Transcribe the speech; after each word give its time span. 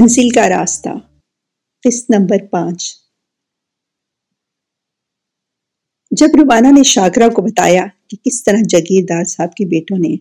منزل 0.00 0.28
کا 0.28 0.48
راستہ۔ 0.48 0.88
قسط 1.82 2.10
نمبر 2.10 2.46
پانچ۔ 2.50 2.96
جب 6.10 6.26
روبانہ 6.38 6.68
نے 6.68 6.82
شاکرا 6.82 7.28
کو 7.28 7.42
بتایا 7.42 7.86
کہ 8.08 8.16
کس 8.24 8.44
طرح 8.44 8.56
جاگیردار 8.68 9.24
صاحب 9.24 9.54
کے 9.54 9.64
بیٹوں 9.64 9.98
نے 9.98 10.16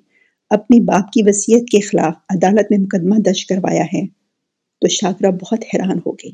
اپنی 0.50 0.80
باپ 0.80 1.12
کی 1.12 1.24
وصیت 1.24 1.70
کے 1.70 1.80
خلاف 1.80 2.14
عدالت 2.30 2.71
میں 2.71 2.80
مقدمہ 2.80 3.16
درج 3.25 3.46
کروایا 3.46 3.84
ہے، 3.84 4.07
تو 4.82 4.88
شاکرا 4.88 5.30
بہت 5.30 5.64
حیران 5.74 5.98
ہو 6.05 6.12
گئی 6.12 6.32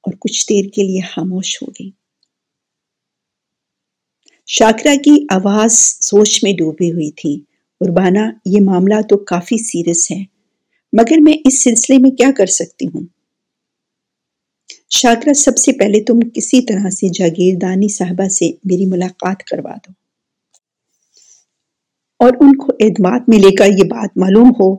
اور 0.00 0.12
کچھ 0.12 0.46
دیر 0.48 0.64
کے 0.74 0.82
لیے 0.82 1.00
خاموش 1.00 1.62
ہو 1.62 1.66
گئی۔ 1.66 1.90
شاکرا 4.46 4.94
کی 5.04 5.26
آواز 5.30 5.72
سوچ 6.00 6.44
میں 6.44 6.52
ڈوبی 6.52 6.92
ہوئی 6.92 7.10
تھی۔ 7.10 7.44
اربانہ 7.80 8.30
یہ 8.44 8.58
معاملہ 8.64 9.02
تو 9.02 9.24
کافی 9.24 9.64
سیریس 9.64 10.10
ہے۔ 10.10 10.37
مگر 10.92 11.16
میں 11.20 11.32
اس 11.32 11.64
سلسلے 11.64 11.98
میں 11.98 12.10
کیا 12.10 12.30
کر 12.36 12.46
سکتی 12.46 12.86
ہوں؟ 12.86 13.06
شاکرہ، 14.90 15.32
سب 15.32 15.56
سے 15.56 15.72
پہلے 15.72 16.04
تم 16.04 16.20
کسی 16.34 16.66
طرح 16.66 16.90
سے 16.90 17.08
جاگیردانی 17.08 17.88
صاحبہ 17.88 18.28
سے 18.28 18.50
میری 18.64 18.86
ملاقات 18.86 19.42
کروا 19.44 19.74
دو۔ 19.74 19.92
اور 22.18 22.32
ان 22.40 22.56
کو 22.56 22.72
اعتماد 22.80 23.20
میں 23.28 23.38
لے 23.38 23.54
کر 23.54 23.66
یہ 23.66 23.84
بات 23.84 24.16
معلوم 24.16 24.50
ہو 24.60 24.76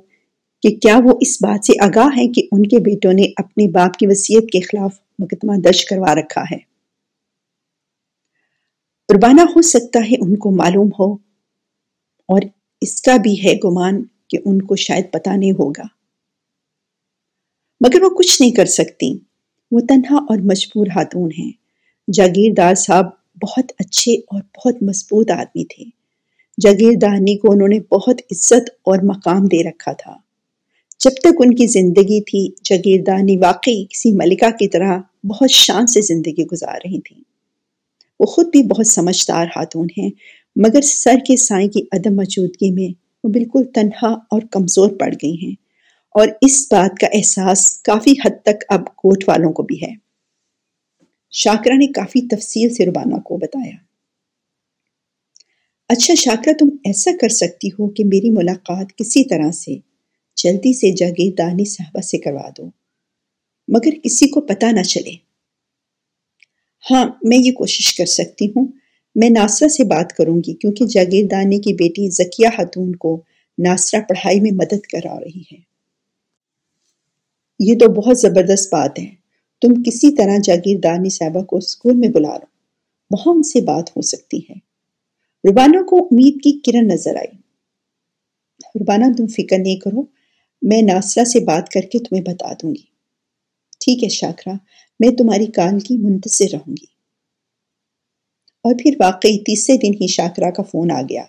کہ 0.61 0.69
کیا 0.69 0.99
وہ 1.03 1.17
اس 1.21 1.37
بات 1.41 1.65
سے 1.65 1.73
آگاہ 1.83 2.07
ہے 2.17 2.27
کہ 2.27 2.47
ان 2.51 2.63
کے 2.63 2.79
بیٹوں 2.79 3.13
نے 3.13 3.23
اپنے 3.37 3.71
باپ 3.71 3.93
کی 3.93 4.07
وصیت 4.07 4.51
کے 4.51 4.59
خلاف 4.61 4.99
مقدمہ 5.19 5.53
درج 5.63 5.85
کروا 5.85 6.15
رکھا 6.15 6.41
ہے۔ 6.41 6.57
اربانہ 9.09 9.41
ہو 9.41 9.61
سکتا 9.61 9.99
ہے 9.99 10.15
ان 10.21 10.35
کو 10.35 10.51
معلوم 10.51 10.89
ہو 10.99 11.13
اور 12.27 12.41
اس 12.81 13.01
کا 13.01 13.17
بھی 13.17 13.43
ہے 13.43 13.53
گمان 13.53 14.03
کہ 14.27 14.37
ان 14.45 14.61
کو 14.61 14.75
شاید 14.75 15.11
پتہ 15.11 15.29
نہیں 15.29 15.51
ہوگا۔ 15.51 15.98
مگر 17.81 18.03
وہ 18.03 18.09
کچھ 18.09 18.41
نہیں 18.41 18.51
کر 18.51 18.65
سکتی۔ 18.65 19.17
وہ 19.71 19.79
تنہا 19.79 20.15
اور 20.15 20.37
مجبور 20.37 20.87
ہاتون 20.95 21.29
ہیں۔ 21.39 21.51
جاگیردار 22.13 22.75
صاحب 22.75 23.05
بہت 23.43 23.71
اچھے 23.79 24.13
اور 24.13 24.41
بہت 24.57 24.83
مضبوط 24.83 25.31
آدمی 25.31 25.65
تھے۔ 25.65 25.83
جاگیردانی 26.61 27.37
کو 27.37 27.51
انہوں 27.51 27.67
نے 27.67 27.79
بہت 27.79 28.21
عزت 28.31 28.69
اور 28.85 28.97
مقام 29.03 29.45
دے 29.45 29.63
رکھا 29.69 29.93
تھا۔ 29.93 30.15
جب 30.99 31.11
تک 31.11 31.35
ان 31.39 31.55
کی 31.55 31.67
زندگی 31.67 32.21
تھی 32.21 32.49
جاگیردانی 32.63 33.37
واقعی 33.37 33.85
کسی 33.85 34.11
ملکہ 34.11 34.49
کی 34.49 34.67
طرح 34.67 34.99
بہت 35.23 35.49
شان 35.49 35.87
سے 35.87 36.01
زندگی 36.01 36.45
گزار 36.45 36.75
رہی 36.75 37.01
تھیں۔ 37.01 37.21
وہ 38.19 38.25
خود 38.25 38.45
بھی 38.45 38.63
بہت 38.63 38.87
سمجھدار 38.87 39.45
ہاتون 39.55 39.87
ہیں، 39.97 40.09
مگر 40.55 40.81
سر 40.81 41.15
کے 41.27 41.37
سائیں 41.37 41.69
کی 41.69 41.81
عدم 41.91 42.15
موجودگی 42.15 42.71
میں 42.71 42.93
وہ 43.23 43.29
بالکل 43.29 43.63
تنہا 43.73 44.07
اور 44.07 44.41
کمزور 44.51 44.89
پڑ 44.89 45.13
گئی 45.23 45.45
ہیں۔ 45.45 45.68
اور 46.11 46.27
اس 46.41 46.67
بات 46.71 46.99
کا 46.99 47.07
احساس 47.13 47.81
کافی 47.81 48.11
حد 48.11 48.43
تک 48.43 48.63
اب 48.69 48.95
کوٹ 48.95 49.23
والوں 49.27 49.53
کو 49.53 49.63
بھی 49.63 49.81
ہے۔ 49.81 49.93
شاکرا 51.31 51.75
نے 51.75 51.87
کافی 51.87 52.27
تفصیل 52.27 52.73
سے 52.73 52.85
ربانہ 52.85 53.15
کو 53.15 53.37
بتایا۔ 53.37 53.75
اچھا 55.87 56.13
شاکرا 56.13 56.53
تم 56.59 56.69
ایسا 56.83 57.11
کر 57.21 57.29
سکتی 57.29 57.67
ہو 57.67 57.89
کہ 57.89 58.05
میری 58.05 58.29
ملاقات 58.29 58.97
کسی 58.97 59.23
طرح 59.23 59.51
سے 59.51 59.77
جلدی 60.35 60.73
سے 60.73 60.91
جاگیردانی 60.91 61.65
صاحبہ 61.65 62.01
سے 62.01 62.17
کروا 62.17 62.49
دو، 62.57 62.69
مگر 63.67 63.89
کسی 64.03 64.29
کو 64.29 64.41
پتہ 64.41 64.65
نہ 64.65 64.81
چلے۔ 64.81 65.11
ہاں 66.91 67.09
میں 67.23 67.37
یہ 67.37 67.51
کوشش 67.51 67.95
کر 67.95 68.05
سکتی 68.05 68.47
ہوں۔ 68.47 68.67
میں 69.15 69.29
ناصرہ 69.29 69.67
سے 69.67 69.83
بات 69.83 70.13
کروں 70.13 70.37
گی، 70.37 70.53
کیونکہ 70.53 70.85
جاگیردانی 70.85 71.59
کی 71.59 71.73
بیٹی 71.73 72.09
زکیہ 72.09 72.47
خاتون 72.57 72.95
کو 72.95 73.21
ناصرہ 73.57 74.01
پڑھائی 74.01 74.39
میں 74.39 74.51
مدد 74.51 74.81
کرا 74.81 75.19
رہی 75.19 75.41
ہے۔ 75.51 75.68
یہ 77.59 77.73
تو 77.79 77.93
بہت 77.93 78.17
زبردست 78.17 78.73
بات 78.73 78.99
ہے۔ 78.99 79.15
تم 79.61 79.83
کسی 79.83 80.15
طرح 80.15 80.37
جاگیردانی 80.43 81.09
صاحبہ 81.09 81.43
کو 81.43 81.57
اسکول 81.57 81.95
میں 81.95 82.09
بلا 82.09 82.33
لو۔ 82.33 82.45
وہاں 83.11 83.33
ان 83.35 83.43
سے 83.43 83.61
بات 83.61 83.89
ہو 83.97 84.01
سکتی 84.01 84.37
ہے۔ 84.37 84.53
ربانہ 85.49 85.83
کو 85.83 85.97
امید 85.97 86.33
کی 86.33 86.59
کرن 86.59 86.87
نظر 86.87 87.15
آئی۔ 87.15 87.37
ربانہ 88.81 89.05
تم 89.17 89.27
فکر 89.27 89.57
نہیں 89.59 89.75
کرو، 89.75 90.01
میں 90.61 90.81
ناصرہ 90.81 91.23
سے 91.23 91.39
بات 91.39 91.69
کر 91.69 91.81
کے 91.81 91.99
تمہیں 91.99 92.23
بتا 92.23 92.53
دوں 92.53 92.75
گی۔ 92.75 92.81
ٹھیک 93.79 94.03
ہے 94.03 94.09
شاکرا 94.09 94.53
میں 94.99 95.09
تمہاری 95.09 95.45
کال 95.45 95.79
کی 95.79 95.97
منتظر 95.97 96.45
رہوں 96.51 96.71
گی۔ 96.71 96.85
اور 98.63 98.73
پھر 98.83 98.91
واقعی 98.99 99.37
تیسرے 99.37 99.77
دن 99.77 99.93
ہی 99.93 100.07
شاکرا 100.07 100.51
کا 100.51 100.63
فون 100.63 100.91
آ 100.91 101.01
گیا۔ 101.01 101.23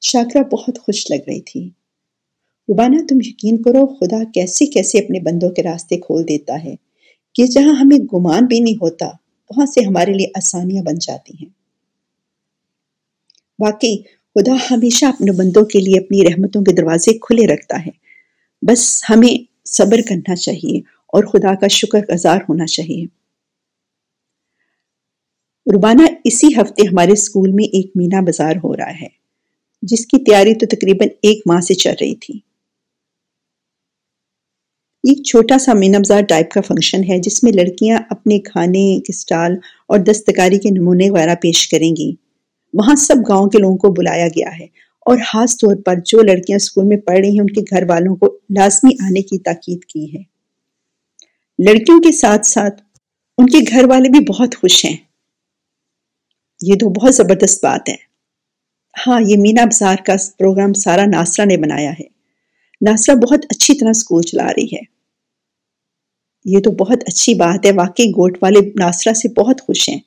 شاکرا 0.00 0.42
بہت 0.42 0.78
خوش 0.78 1.10
لگ 1.10 1.22
رہی 1.26 1.40
تھی۔ 1.40 1.70
روبانہ 2.68 2.96
تم 3.08 3.18
یقین 3.24 3.62
کرو 3.62 3.86
خدا 3.86 4.16
کیسے 4.34 4.66
کیسے 4.66 4.98
اپنے 4.98 5.20
بندوں 5.20 5.50
کے 5.50 5.62
راستے 5.62 5.96
کھول 5.96 6.28
دیتا 6.28 6.64
ہے، 6.64 6.74
کہ 7.34 7.46
جہاں 7.46 7.74
ہمیں 7.74 7.98
گمان 7.98 8.46
بھی 8.46 8.60
نہیں 8.60 8.74
ہوتا، 8.74 9.06
وہاں 9.50 9.66
سے 9.66 9.80
ہمارے 9.80 10.12
لیے 10.12 10.26
آسانیاں 10.34 10.82
بن 10.82 10.98
جاتی 11.00 11.32
ہیں۔ 11.40 11.48
واقعی، 13.58 13.96
خدا 14.34 14.54
ہمیشہ 14.70 15.06
اپنے 15.06 15.32
بندوں 15.32 15.64
کے 15.64 15.78
لیے 15.78 15.98
اپنی 15.98 16.22
رحمتوں 16.24 16.62
کے 16.62 16.72
دروازے 16.72 17.18
کھلے 17.18 17.46
رکھتا 17.46 17.86
ہے۔ 17.86 17.90
بس 18.62 19.04
ہمیں 19.10 19.34
صبر 19.64 20.00
کرنا 20.08 20.36
چاہیے 20.36 20.78
اور 21.12 21.24
خدا 21.24 21.54
کا 21.54 21.68
شکر 21.68 22.00
گزار 22.12 22.38
ہونا 22.48 22.66
چاہیے۔ 22.66 23.04
روبانہ 25.66 26.02
اسی 26.24 26.46
ہفتے 26.46 26.82
ہمارے 26.82 27.12
اسکول 27.12 27.52
میں 27.52 27.64
ایک 27.64 27.90
مینا 27.94 28.20
بازار 28.20 28.56
ہو 28.64 28.76
رہا 28.76 29.00
ہے، 29.00 29.08
جس 29.82 30.06
کی 30.06 30.24
تیاری 30.24 30.54
تو 30.54 30.66
تقریباً 30.66 31.08
ایک 31.22 31.42
ماہ 31.46 31.60
سے 31.60 31.74
چل 31.74 31.94
رہی 32.00 32.14
تھی۔ 32.14 32.47
ایک 34.98 35.26
چھوٹا 35.26 35.58
سا 35.58 35.72
مینبزار 35.72 36.22
ٹائپ 36.22 36.50
کا 36.50 36.60
فنکشن 36.60 37.04
ہے 37.08 37.18
جس 37.18 37.44
میں 37.44 37.52
لڑکیاں 37.52 37.98
اپنے 38.10 38.38
کھانے 38.38 39.00
کے 39.00 39.12
اور 39.86 39.98
دستکاری 39.98 40.58
کے 40.58 40.70
نمونے 40.70 41.10
وغیرہ 41.10 41.34
پیش 41.34 41.68
کریں 41.68 41.96
گی۔ 41.96 42.14
وہاں 42.74 42.94
سب 42.94 43.14
گاؤں 43.28 43.46
کے 43.46 43.58
لوگوں 43.58 43.76
کو 43.76 43.88
بلایا 43.88 44.28
گیا 44.28 44.58
ہے 44.58 44.64
اور 45.00 45.18
خاص 45.26 45.56
طور 45.56 45.76
پر 45.76 45.94
جو 46.04 46.22
لڑکیاں 46.22 46.56
اسکول 46.56 46.84
میں 46.84 46.96
پڑھ 46.96 47.18
رہی 47.18 47.30
ہیں، 47.30 47.40
ان 47.40 47.46
کے 47.46 47.60
گھر 47.60 47.82
والوں 47.88 48.16
کو 48.16 48.38
لازمی 48.56 48.94
آنے 49.04 49.22
کی 49.22 49.38
تاکید 49.38 49.84
کی 49.84 50.16
ہے۔ 50.16 50.22
لڑکیوں 51.58 52.00
کے 52.00 52.12
ساتھ 52.12 52.46
ساتھ 52.46 52.82
ان 53.38 53.46
کے 53.46 53.58
گھر 53.70 53.84
والے 53.84 54.08
بھی 54.08 54.20
بہت 54.20 54.56
خوش 54.56 54.84
ہیں۔ 54.84 54.96
یہ 56.62 56.74
تو 56.74 56.88
بہت 56.88 57.14
زبردست 57.14 57.64
بات 57.64 57.88
ہے۔ 57.88 57.96
ہاں 59.06 59.20
یہ 59.26 59.36
مینا 59.38 59.64
بازار 59.64 59.96
کا 60.06 60.14
پروگرام 60.38 60.72
سارا 60.72 61.04
ناسرا 61.06 61.44
نے 61.44 61.56
بنایا 61.56 61.92
ہے۔ 61.92 62.17
ناسرا 62.80 63.14
بہت 63.14 63.44
اچھی 63.50 63.74
طرح 63.74 63.88
اسکول 63.88 64.22
چلا 64.22 64.46
رہی 64.46 64.66
ہے۔ 64.66 64.98
یہ 66.44 66.58
تو 66.60 66.70
بہت 66.70 66.98
اچھی 67.06 67.34
بات 67.34 67.66
ہے، 67.66 67.70
واقعی 67.72 68.06
گوٹ 68.06 68.38
والے 68.42 68.60
ناسرا 68.60 69.14
سے 69.14 69.28
بہت 69.28 69.60
خوش 69.60 69.88
ہیں۔ 69.88 69.98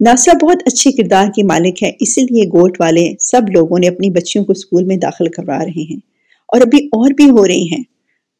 ناسرا 0.00 0.46
بہت 0.46 0.56
اچھے 0.66 0.92
کردار 0.92 1.26
کی 1.34 1.42
مالک 1.42 1.82
ہے 1.82 1.90
اسی 2.00 2.20
لیے 2.20 2.44
گوٹ 2.44 2.80
والے 2.80 3.12
سب 3.20 3.42
لوگوں 3.54 3.78
نے 3.78 3.88
اپنی 3.88 4.10
بچیوں 4.10 4.44
کو 4.44 4.52
اسکول 4.52 4.84
میں 4.84 4.96
داخل 4.96 5.28
کروا 5.28 5.64
رہے 5.64 5.82
ہیں۔ 5.82 6.00
اور 6.48 6.60
ابھی 6.60 6.86
اور 6.86 7.10
بھی 7.10 7.30
ہو 7.30 7.46
رہی 7.46 7.72
ہیں۔ 7.72 7.82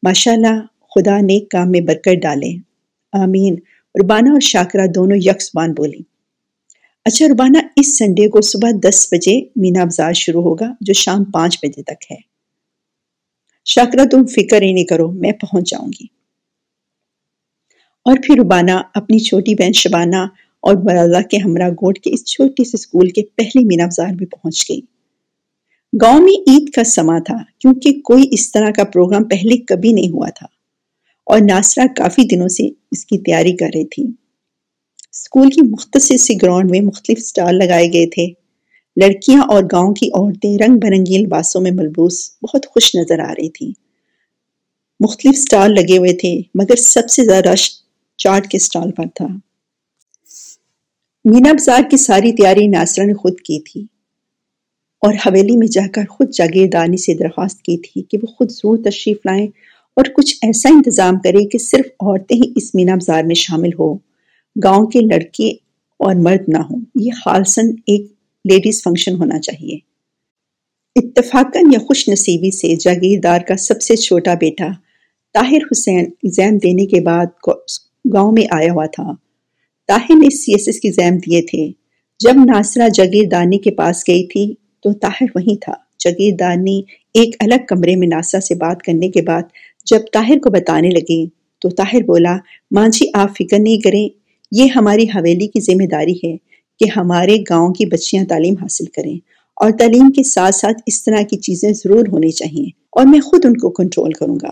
ماشاء 0.03 0.31
اللہ 0.31 0.61
خدا 0.95 1.17
نیک 1.19 1.51
کام 1.51 1.71
میں 1.71 1.81
برکت 1.81 2.21
ڈالے۔ 2.21 2.57
آمین۔ 3.13 3.55
ربانہ 4.03 4.29
اور 4.29 4.39
شاکرہ 4.39 4.87
دونوں 4.87 5.17
یکسبان 5.17 5.73
بولی 5.73 5.99
اچھا 7.05 7.25
ربانہ، 7.27 7.57
اس 7.75 7.97
سنڈے 7.97 8.27
کو 8.27 8.41
صبح 8.41 8.71
دس 8.89 9.07
بجے 9.11 9.41
مینا 9.55 9.83
بازار 9.83 10.13
شروع 10.13 10.43
ہوگا، 10.43 10.73
جو 10.81 10.93
شام 10.93 11.23
پانچ 11.23 11.59
بجے 11.63 11.83
تک 11.83 12.11
ہے۔ 12.11 12.34
شاکرہ 13.65 14.05
تم 14.05 14.25
فکر 14.25 14.61
ہی 14.61 14.73
نہیں 14.73 14.83
کرو، 14.83 15.11
میں 15.11 15.31
پہنچ 15.31 15.69
جاؤں 15.69 15.87
گی۔ 15.87 16.05
اور 18.05 18.17
پھر 18.23 18.35
ربانہ، 18.39 18.71
اپنی 18.93 19.19
چھوٹی 19.19 19.55
بہن 19.55 19.73
شبانہ 19.73 20.15
اور 20.59 20.75
مراللہ 20.75 21.21
کے 21.21 21.37
ہمراہ 21.37 21.69
گوٹ 21.69 21.99
کے 21.99 22.13
اس 22.13 22.25
چھوٹی 22.25 22.63
سے 22.63 22.71
اسکول 22.73 23.09
کے 23.09 23.21
پہلی 23.35 23.65
مینا 23.65 23.85
بازار 23.85 24.13
بھی 24.13 24.25
پہنچ 24.25 24.69
گئی۔ 24.69 24.81
گاؤں 26.01 26.21
میں 26.21 26.49
عید 26.49 26.69
کا 26.69 26.83
سما 26.83 27.19
تھا، 27.19 27.37
کیونکہ 27.59 27.93
کوئی 27.93 28.23
اس 28.31 28.51
طرح 28.51 28.69
کا 28.71 28.83
پروگرام 28.83 29.23
پہلے 29.23 29.57
کبھی 29.57 29.93
نہیں 29.93 30.09
ہوا 30.09 30.29
تھا۔ 30.29 30.45
اور 31.25 31.39
ناصرہ 31.39 31.83
کافی 31.95 32.23
دنوں 32.23 32.47
سے 32.47 32.67
اس 32.91 33.05
کی 33.05 33.17
تیاری 33.17 33.55
کر 33.55 33.65
رہی 33.65 33.85
تھی۔ 33.85 34.03
اسکول 35.11 35.49
کی 35.49 35.61
مختصر 35.61 36.17
سی 36.17 36.33
گراؤنڈ 36.41 36.71
میں 36.71 36.81
مختلف 36.81 37.19
سٹال 37.19 37.55
لگائے 37.55 37.87
گئے 37.93 38.05
تھے۔ 38.09 38.44
لڑکیاں 39.01 39.41
اور 39.41 39.63
گاؤں 39.63 39.93
کی 39.93 40.07
عورتیں 40.07 40.57
رنگ 40.57 40.77
برنگی 40.79 41.17
لباسوں 41.17 41.61
میں 41.61 41.71
ملبوس 41.71 42.29
بہت 42.43 42.65
خوش 42.65 42.95
نظر 42.95 43.19
آ 43.19 43.31
رہی 43.31 43.49
تھیں۔ 43.49 43.71
مختلف 44.99 45.37
سٹال 45.37 45.71
لگے 45.71 45.97
ہوئے 45.97 46.13
تھے، 46.13 46.41
مگر 46.55 46.75
سب 46.75 47.09
سے 47.09 47.23
زیادہ 47.23 47.49
رش 47.49 47.71
چاٹ 48.17 48.47
کے 48.47 48.59
سٹال 48.59 48.91
پر 48.91 49.03
تھا۔ 49.15 49.27
مینا 51.25 51.51
بازار 51.53 51.81
کی 51.91 51.97
ساری 51.97 52.31
تیاری 52.31 52.67
ناصرہ 52.67 53.03
نے 53.03 53.13
خود 53.13 53.39
کی 53.39 53.59
تھی 53.59 53.81
اور 55.01 55.13
حویلی 55.13 55.57
میں 55.57 55.67
جا 55.67 55.87
کر 55.93 56.05
خود 56.09 56.33
جاگیردانی 56.33 56.97
سے 56.97 57.13
درخواست 57.13 57.61
کی 57.61 57.77
تھی 57.77 58.01
کہ 58.01 58.17
وہ 58.21 58.27
خود 58.27 58.51
ضرور 58.51 58.77
تشریف 58.77 59.17
لائیں 59.25 59.47
اور 59.93 60.05
کچھ 60.15 60.35
ایسا 60.41 60.69
انتظام 60.69 61.19
کرے 61.19 61.47
کہ 61.47 61.57
صرف 61.57 61.85
عورتیں 61.99 62.37
ہی 62.37 62.53
اس 62.55 62.75
مینا 62.75 62.95
بازار 62.95 63.23
میں 63.23 63.35
شامل 63.35 63.69
ہو 63.79 63.95
گاؤں 64.63 64.87
کے 64.87 64.99
لڑکے 64.99 65.49
اور 65.99 66.15
مرد 66.15 66.49
نہ 66.49 66.57
ہوں۔ 66.57 66.79
یہ 66.95 67.11
خالصاً 67.25 67.69
ایک 67.69 68.14
لیڈیز 68.49 68.83
فنکشن 68.83 69.15
ہونا 69.15 69.39
چاہیے۔ 69.39 69.77
اتفاقاً 70.95 71.73
یا 71.73 71.79
خوش 71.79 72.09
نصیبی 72.09 72.51
سے 72.51 72.75
جاگیردار 72.75 73.39
کا 73.39 73.55
سب 73.55 73.81
سے 73.81 73.95
چھوٹا 73.95 74.33
بیٹا 74.33 74.67
طاہر 75.33 75.57
حسین 75.71 75.99
ایگزام 75.99 76.57
دینے 76.57 76.85
کے 76.85 77.01
بعد 77.01 77.25
گاؤں 78.13 78.31
میں 78.31 78.45
آیا 78.51 78.71
ہوا 78.71 78.85
تھا۔ 78.85 79.11
طاہر 79.87 80.15
نے 80.15 80.29
سی 80.29 80.51
ایس 80.51 80.67
ایس 80.67 80.79
کی 80.79 80.87
ایگزام 80.87 81.17
دیے 81.17 81.41
تھے۔ 81.41 81.71
جب 82.19 82.33
ناصرہ 82.45 82.89
جگیر 82.89 83.57
کے 83.63 83.71
پاس 83.71 84.03
گئی 84.07 84.27
تھی 84.27 84.53
تو 84.83 84.93
طاہر 84.93 85.25
وہیں 85.35 85.55
تھا۔ 85.61 85.73
جگیر 85.99 86.33
ایک 87.13 87.35
الگ 87.39 87.65
کمرے 87.67 87.95
میں 87.95 88.07
ناسا 88.07 88.39
سے 88.39 88.55
بات 88.55 88.81
کرنے 88.81 89.09
کے 89.09 89.21
بعد 89.21 89.43
جب 89.85 89.99
طاہر 90.13 90.39
کو 90.43 90.49
بتانے 90.49 90.89
لگے 90.89 91.25
تو 91.61 91.69
طاہر 91.69 92.03
بولا، 92.03 92.37
ماں 92.71 92.87
جی 92.87 93.05
آپ 93.13 93.31
فکر 93.39 93.59
نہیں 93.59 93.77
کریں، 93.77 94.09
یہ 94.51 94.65
ہماری 94.75 95.03
حویلی 95.03 95.47
کی 95.47 95.59
ذمہ 95.59 95.87
داری 95.87 96.15
ہے۔ 96.23 96.54
کہ 96.79 96.99
ہمارے 96.99 97.37
گاؤں 97.49 97.73
کی 97.73 97.85
بچیاں 97.85 98.25
تعلیم 98.25 98.53
حاصل 98.61 98.85
کریں 98.85 99.15
اور 99.55 99.71
تعلیم 99.79 100.11
کے 100.11 100.23
ساتھ 100.23 100.55
ساتھ 100.55 100.81
اس 100.85 101.03
طرح 101.03 101.21
کی 101.21 101.37
چیزیں 101.37 101.73
ضرور 101.73 102.05
ہونی 102.11 102.31
چاہیے 102.31 102.65
اور 102.91 103.05
میں 103.05 103.19
خود 103.19 103.45
ان 103.45 103.57
کو 103.57 103.69
کنٹرول 103.69 104.11
کروں 104.11 104.37
گا۔ 104.43 104.49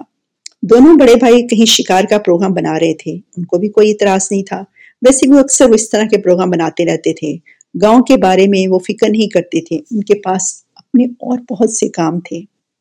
دونوں 0.61 0.95
بڑے 0.99 1.15
بھائی 1.15 1.47
کہیں 1.47 1.65
شکار 1.65 2.03
کا 2.03 2.17
پروگرام 2.17 2.53
بنا 2.53 2.79
رہے 2.79 2.93
تھے۔ 2.93 3.11
ان 3.11 3.45
کو 3.45 3.57
بھی 3.57 3.69
کوئی 3.69 3.91
اعتراض 3.91 4.27
نہیں 4.31 4.43
تھا۔ 4.43 4.63
ویسے 5.01 5.31
وہ 5.31 5.39
اکثر 5.39 5.69
وہ 5.69 5.73
اس 5.73 5.89
طرح 5.89 6.03
کے 6.03 6.17
پروگرام 6.17 6.49
بناتے 6.49 6.85
رہتے 6.85 7.13
تھے۔ 7.13 7.37
گاؤں 7.81 8.01
کے 8.01 8.17
بارے 8.17 8.47
میں 8.47 8.67
وہ 8.67 8.79
فکر 8.79 9.09
نہیں 9.09 9.27
کرتے 9.27 9.61
تھے۔ 9.61 9.75
ان 9.75 10.01
کے 10.01 10.15
پاس 10.15 10.63
اپنے 10.75 11.03
اور 11.03 11.39
بہت 11.51 11.69
سے 11.71 11.89
کام 11.89 12.19
تھے۔ 12.19 12.37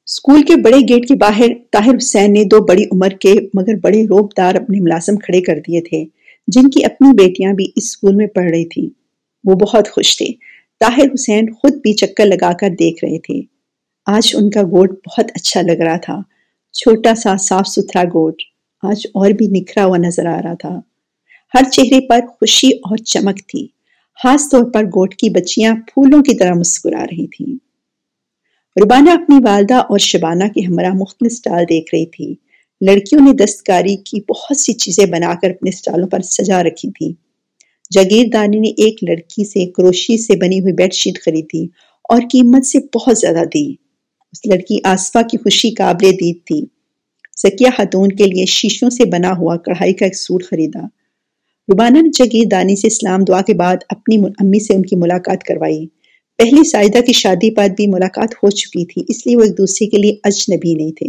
اسکول 0.06 0.42
کے 0.42 0.56
بڑے 0.56 0.76
گیٹ 0.88 1.08
کے 1.08 1.14
باہر 1.14 1.46
طاہر 1.72 1.96
حسین 1.96 2.32
نے 2.32 2.44
دو 2.44 2.64
بڑی 2.64 2.84
عمر 2.92 3.08
کے 3.08 3.34
مگر 3.54 3.74
بڑے 3.82 4.04
روب 4.04 4.30
دار 4.36 4.54
اپنے 4.54 4.80
ملازم 4.80 5.16
کھڑے 5.16 5.40
کر 5.40 5.58
دیے 5.68 5.80
تھے، 5.80 6.04
جن 6.46 6.70
کی 6.70 6.84
اپنی 6.84 7.12
بیٹیاں 7.12 7.52
بھی 7.52 7.64
اس 7.64 7.84
اسکول 7.84 8.14
میں 8.14 8.26
پڑھ 8.26 8.50
رہی 8.50 8.64
تھی 8.64 8.90
وہ 9.44 9.54
بہت 9.54 9.88
خوش 9.90 10.16
تھے 10.16 10.26
طاہر 10.80 11.06
حسین 11.14 11.52
خود 11.52 11.72
بھی 11.74 11.92
چکر 11.92 12.26
لگا 12.26 12.52
کر 12.52 12.68
دیکھ 12.68 13.04
رہے 13.04 13.18
تھے۔ 13.18 13.40
آج 14.06 14.30
ان 14.34 14.50
کا 14.50 14.62
گوٹ 14.62 14.90
بہت 14.90 15.30
اچھا 15.34 15.60
لگ 15.62 15.82
رہا 15.82 15.96
تھا۔ 15.96 16.20
چھوٹا 16.72 17.14
سا 17.14 17.36
صاف 17.36 17.68
ستھرا 17.68 18.04
گوٹ 18.04 18.42
آج 18.82 19.06
اور 19.06 19.30
بھی 19.30 19.46
نکھرا 19.50 19.84
ہوا 19.84 19.96
نظر 19.96 20.26
آ 20.26 20.42
رہا 20.42 20.54
تھا۔ 20.54 20.80
ہر 21.54 21.70
چہرے 21.70 22.06
پر 22.08 22.20
خوشی 22.26 22.68
اور 22.68 22.96
چمک 22.96 23.48
تھی۔ 23.48 23.66
خاص 24.22 24.48
طور 24.50 24.70
پر 24.70 24.84
گوٹ 24.84 25.14
کی 25.14 25.30
بچیاں 25.30 25.74
پھولوں 25.74 26.22
کی 26.22 26.34
طرح 26.34 26.54
مسکرا 26.54 27.04
رہی 27.04 27.26
تھیں۔ 27.26 27.56
ربانہ 28.84 29.10
اپنی 29.10 29.36
والدہ 29.44 29.74
اور 29.74 29.98
شبانہ 29.98 30.44
کے 30.44 30.60
ہمراہ 30.60 30.94
مختلف 30.94 31.32
سٹال 31.32 31.64
دیکھ 31.68 31.94
رہی 31.94 32.06
تھی۔ 32.06 32.34
لڑکیوں 32.80 33.20
نے 33.20 33.44
دستکاری 33.44 33.96
کی 33.96 34.20
بہت 34.28 34.56
سی 34.56 34.72
چیزیں 34.72 35.06
بنا 35.06 35.34
کر 35.42 35.50
اپنے 35.50 35.70
سٹالوں 35.70 36.08
پر 36.08 36.20
سجا 36.20 36.62
رکھی 36.62 36.90
تھی 36.90 37.12
جگیر 37.94 38.26
دانی 38.32 38.58
نے 38.58 38.68
ایک 38.68 39.04
لڑکی 39.04 39.44
سے 39.44 39.66
کروشی 39.66 40.16
سے 40.18 40.36
بنی 40.36 40.60
ہوئی 40.60 40.72
بیڈ 40.72 40.92
شیٹ 40.92 41.22
خریدی 41.24 41.64
اور 42.08 42.20
قیمت 42.20 42.66
سے 42.66 42.78
بہت 42.94 43.18
زیادہ 43.18 43.44
دی۔ 43.54 43.72
اس 44.32 44.46
لڑکی 44.46 44.78
آسفا 44.84 45.22
کی 45.22 45.36
خوشی 45.38 45.70
قابل 45.70 46.10
دید 46.10 46.36
تھی۔ 46.46 46.60
سکیہ 47.36 47.70
خاتون 47.76 48.08
کے 48.08 48.24
لیے 48.24 48.44
شیشوں 48.46 48.90
سے 48.90 49.04
بنا 49.04 49.32
ہوا 49.38 49.56
کڑھائی 49.56 49.94
کا 49.94 50.04
ایک 50.04 50.16
سوٹ 50.16 50.44
خریدا۔ 50.44 50.86
روبانہ 51.68 51.98
نے 51.98 52.08
جگیر 52.12 52.48
دانی 52.50 52.76
سے 52.76 52.86
اسلام 52.86 53.24
دعا 53.24 53.40
کے 53.42 53.54
بعد 53.54 53.76
اپنی 53.88 54.16
امی 54.16 54.58
سے 54.58 54.74
ان 54.74 54.82
کی 54.82 54.96
ملاقات 54.96 55.44
کروائی۔ 55.44 55.86
پہلی 56.38 56.68
سائدہ 56.68 57.00
کی 57.00 57.12
شادی 57.12 57.54
پر 57.54 57.66
بھی 57.76 57.86
ملاقات 57.86 58.34
ہو 58.34 58.50
چکی 58.50 58.84
تھی، 58.84 59.02
اس 59.08 59.26
لیے 59.26 59.36
وہ 59.36 59.42
ایک 59.42 59.58
دوسرے 59.58 59.86
کے 59.86 59.96
لیے 59.98 60.16
اجنبی 60.24 60.74
نہیں 60.74 60.92
تھے۔ 60.92 61.06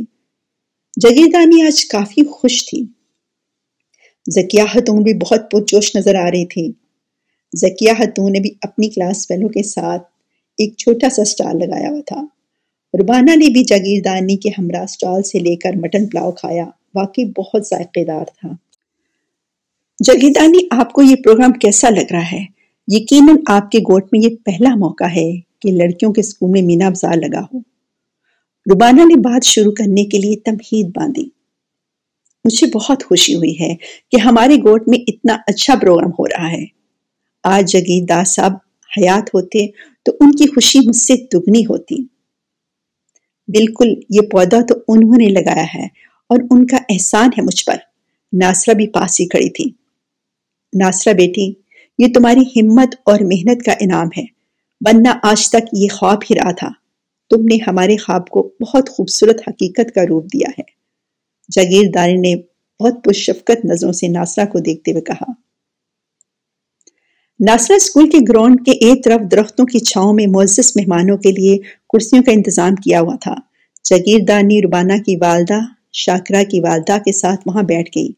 جگیر 1.02 1.26
دانی 1.34 1.62
آج 1.62 1.86
کافی 1.86 2.24
خوش 2.26 2.66
تھی۔ 2.66 2.84
زکیہ 4.32 4.64
خاتون 4.74 5.04
بھی 5.04 5.14
بہت 5.14 5.52
پرجوش 5.52 5.96
نظر 5.96 6.16
آ 6.16 6.32
رہی 6.32 6.46
تھی۔ 6.46 6.72
زکیہ 7.58 7.92
خاتون 7.98 8.32
نے 8.32 8.40
بھی 8.40 8.50
اپنی 8.62 8.90
کلاس 8.90 9.28
فیلو 9.28 9.48
کے 9.48 9.64
ساتھ 9.64 10.04
ایک 10.58 10.78
چھوٹا 10.78 11.10
سا 11.10 11.26
سٹال 11.26 11.60
لگایا 11.60 11.90
ہوا 11.90 12.02
تھا۔ 12.06 12.22
ربانہ 13.00 13.36
نے 13.36 13.50
بھی 13.50 13.64
جاگیر 13.64 14.02
دانی 14.06 14.36
کے 14.36 14.50
ہمراہ 14.50 14.86
سٹال 14.86 15.24
سے 15.24 15.40
لے 15.40 15.56
کر 15.56 15.72
مٹن 15.76 16.08
پلاؤ 16.08 16.32
کھایا۔ 16.32 16.66
واقعی 16.96 17.26
بہت 17.26 17.68
ذائقے 17.68 18.06
دار 18.06 18.26
تھا۔ 18.26 18.50
جگیردانی 20.00 20.68
آپ 20.72 20.94
کو 20.94 21.02
یہ 21.02 21.16
پروگرام 21.16 21.52
کیسا 21.52 21.90
لگ 21.90 22.12
رہا 22.12 22.32
ہے؟ 22.32 22.46
یقیناً 22.88 23.36
آپ 23.48 23.72
کے 23.72 23.80
گوٹ 23.80 24.06
میں 24.12 24.20
یہ 24.20 24.36
پہلا 24.46 24.76
موقع 24.76 25.04
ہے 25.04 25.32
کہ 25.60 25.72
لڑکیوں 25.72 26.14
کے 26.14 26.22
اسکول 26.22 26.50
میں 26.50 26.62
مینا 26.62 26.90
بازار 26.90 27.18
لگا 27.18 27.42
ہو۔ 27.42 27.60
ربانہ 28.74 29.02
نے 29.02 29.20
بات 29.20 29.46
شروع 29.46 29.72
کرنے 29.72 30.06
کے 30.06 30.18
لیے 30.18 30.36
تمہید 30.36 30.88
باندھی۔ 30.96 31.43
مجھے 32.44 32.68
بہت 32.68 33.04
خوشی 33.04 33.36
ہوئی 33.36 33.62
ہے 33.62 33.76
کہ 34.12 34.18
ہمارے 34.18 34.56
گوٹ 34.56 34.84
میں 34.88 35.00
اتنا 35.08 35.38
اچھا 35.48 35.76
پروگرام 35.82 36.10
ہو 36.10 36.28
رہا 36.28 36.52
ہے۔ 36.52 36.66
آج 37.44 37.72
جگیر 37.72 38.06
داس 38.06 38.36
صاحب 38.36 38.54
حیات 38.98 39.30
ہوتے 39.34 39.68
تو 40.06 40.12
ان 40.20 40.32
کی 40.32 40.48
خوشی 40.48 40.80
مجھ 40.86 40.96
سے 40.96 41.14
دگنی 41.16 41.66
ہوتی۔ 41.66 41.96
بالکل 43.48 43.94
یہ 44.10 44.22
پودا 44.32 44.58
تو 44.68 44.76
انہوں 44.88 45.18
نے 45.18 45.28
لگایا 45.28 45.66
ہے 45.76 45.84
اور 46.30 46.38
ان 46.52 46.68
کا 46.68 46.78
احسان 46.90 47.30
ہے 47.38 47.42
مجھ 47.42 47.66
پر۔ 47.66 47.76
ناصرہ 48.34 48.74
بھی 48.74 48.88
پاس 48.88 49.20
ہی 49.20 49.26
کھڑی 49.26 49.50
تھی۔ 49.50 49.66
ناصرہ 50.84 51.14
بیٹی، 51.14 51.54
یہ 52.00 52.08
تمہاری 52.14 52.40
ہمت 52.40 52.96
اور 53.06 53.20
محنت 53.20 53.64
کا 53.66 53.72
انعام 53.80 54.08
ہے۔ 54.18 54.24
ورنہ 54.82 55.10
آج 55.24 55.50
تک 55.50 55.64
یہ 55.74 55.88
خواب 55.94 56.18
ہی 56.30 56.36
رہا 56.36 56.52
تھا۔ 56.52 56.70
تم 57.30 57.42
نے 57.42 57.58
ہمارے 57.68 57.98
خواب 57.98 58.30
کو 58.30 58.54
بہت 58.62 58.90
خوبصورت 58.90 59.42
حقیقت 59.48 59.96
کا 59.96 60.02
روپ 60.10 60.26
دیا 60.26 60.48
ہے۔ 60.50 60.83
جاگیر 61.52 61.90
داری 61.94 62.18
نے 62.18 62.36
بہت 62.80 63.04
پرشفقت 63.04 63.66
نظروں 63.66 63.92
سے 63.92 64.08
ناصرہ 64.08 64.46
کو 64.46 64.60
دیکھتے 64.60 64.92
ہوئے 64.92 65.02
کہا، 65.02 65.32
ناصرہ 67.40 67.76
اسکول 67.76 68.10
کے 68.10 68.18
گراؤنڈ 68.30 68.66
کے 68.66 68.72
ایک 68.72 69.04
طرف 69.04 69.32
درختوں 69.32 69.66
کی 69.66 69.80
چھاؤں 69.80 70.14
میں 70.14 70.28
معزز 70.28 70.72
مہمانوں 70.76 71.18
کے 71.18 71.32
لیے 71.32 71.58
کرسیوں 71.90 72.24
کا 72.24 72.32
انتظام 72.32 72.76
کیا 72.76 73.02
ہوا 73.02 73.16
تھا۔ 73.22 73.36
جاگیر 73.84 74.20
دانی 74.28 74.62
ربانہ 74.62 74.94
کی 75.06 75.16
والدہ، 75.16 75.60
شاکرہ 75.94 76.44
کی 76.44 76.60
والدہ 76.60 76.98
کے 76.98 77.12
ساتھ 77.12 77.42
وہاں 77.46 77.64
بیٹھ 77.64 77.90
گئی۔ 77.96 78.10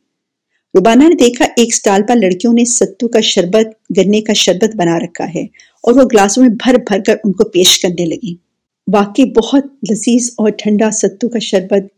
روبانہ 0.74 1.04
نے 1.04 1.16
دیکھا 1.16 1.46
ایک 1.46 1.76
سٹال 1.76 2.02
پر 2.08 2.16
لڑکیوں 2.16 2.54
نے 2.54 2.66
ستو 2.66 3.08
کا 3.08 3.20
شربت، 3.22 3.68
گنے 3.98 4.22
کا 4.22 4.34
شربت 4.34 4.76
بنا 4.76 5.00
رکھا 5.00 5.26
ہے 5.36 5.44
اور 5.84 5.94
وہ 5.94 6.04
گلاسوں 6.14 6.44
میں 6.44 6.50
بھر 6.50 6.76
بھر 6.88 7.00
کر 7.06 7.16
ان 7.24 7.34
کو 7.34 7.50
پیش 7.50 7.80
کرنے 7.80 8.06
لگی۔ 8.06 8.36
واقعی 8.94 9.26
بہت 9.32 9.66
لذیذ 9.92 10.30
اور 10.38 10.50
ٹھنڈا 10.50 10.92
ستو 10.92 11.30
کا 11.30 11.40
شربت 11.40 11.95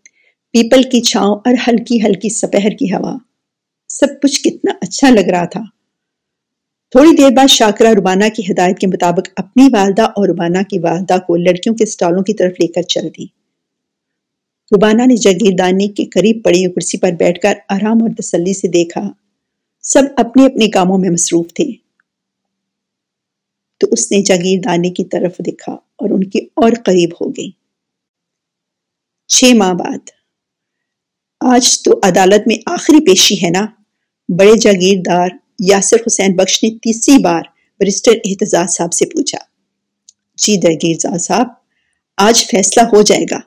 پیپل 0.58 0.84
کی 0.84 1.02
چھاؤں 1.02 1.36
اور 1.36 1.54
ہلکی 1.68 2.06
ہلکی 2.06 2.30
سپہر 2.30 2.70
کی 2.70 2.94
ہوا۔ 2.94 3.18
سب 3.88 4.08
کچھ 4.24 4.44
کتنا 4.44 4.74
اچھا 4.82 5.10
لگ 5.10 5.30
رہا 5.30 5.46
تھا۔ 5.46 5.60
تھوڑی 6.92 7.16
دیر 7.16 7.30
بعد 7.30 7.48
شاکرہ 7.50 7.88
ربانہ 7.88 8.26
کی 8.36 8.52
ہدایت 8.52 8.80
کے 8.80 8.88
مطابق 8.88 9.30
اپنی 9.36 9.68
والدہ 9.74 10.02
اور 10.02 10.30
ربانہ 10.30 10.58
کی 10.70 10.80
والدہ 10.80 11.18
کو 11.18 11.36
لڑکیوں 11.36 11.76
کے 11.76 11.86
سٹالوں 11.86 12.24
کی 12.24 12.34
طرف 12.34 12.52
لے 12.52 12.68
کر 12.68 12.82
چل 12.82 13.08
دی۔ 13.18 13.26
ربانہ 14.76 15.02
نے 15.02 15.16
جاگیردانی 15.16 15.88
کے 15.88 16.06
قریب 16.06 16.44
پڑی 16.44 16.74
کرسی 16.74 16.98
پر 16.98 17.12
بیٹھ 17.12 17.40
کر 17.42 17.54
آرام 17.70 17.98
اور 18.02 18.10
تسلی 18.18 18.54
سے 18.54 18.68
دیکھا۔ 18.68 19.12
سب 19.82 20.04
اپنے 20.18 20.46
اپنے 20.46 20.70
کاموں 20.70 20.98
میں 20.98 21.10
مصروف 21.10 21.54
تھے۔ 21.54 21.72
تو 23.80 23.88
اس 23.92 24.12
نے 24.12 24.22
جاگیردانی 24.22 24.90
کی 24.90 25.06
طرف 25.06 25.38
دیکھا 25.46 25.72
اور 25.72 26.10
ان 26.10 26.24
کی 26.24 26.40
اور 26.40 26.72
قریب 26.86 27.10
ہو 27.22 27.30
گئی۔ 27.30 27.52
چھ 29.28 29.54
ماہ 29.56 29.74
بعد۔ 29.74 30.17
آج 31.40 31.82
تو 31.82 32.00
عدالت 32.04 32.48
میں 32.48 32.58
آخری 32.66 33.06
پیشی 33.06 33.46
ہے 33.46 33.50
نا۔ 33.50 33.66
بڑے 34.30 34.58
جاگیردار 34.58 35.28
یاسر 35.60 35.98
حسین 36.08 36.36
بخش 36.36 36.64
نے 36.64 36.70
تیسری 36.70 37.18
بار 37.18 37.42
برسٹر 37.80 38.12
احتجاج 38.12 38.70
صاحب 38.70 38.94
سے 38.94 39.06
پوچھا۔ 39.06 39.38
جی 40.38 40.58
جاگیردار 40.58 41.18
صاحب، 41.18 41.48
آج 42.18 42.46
فیصلہ 42.46 42.84
ہو 42.84 43.02
جائے 43.02 43.24
گا 43.32 43.38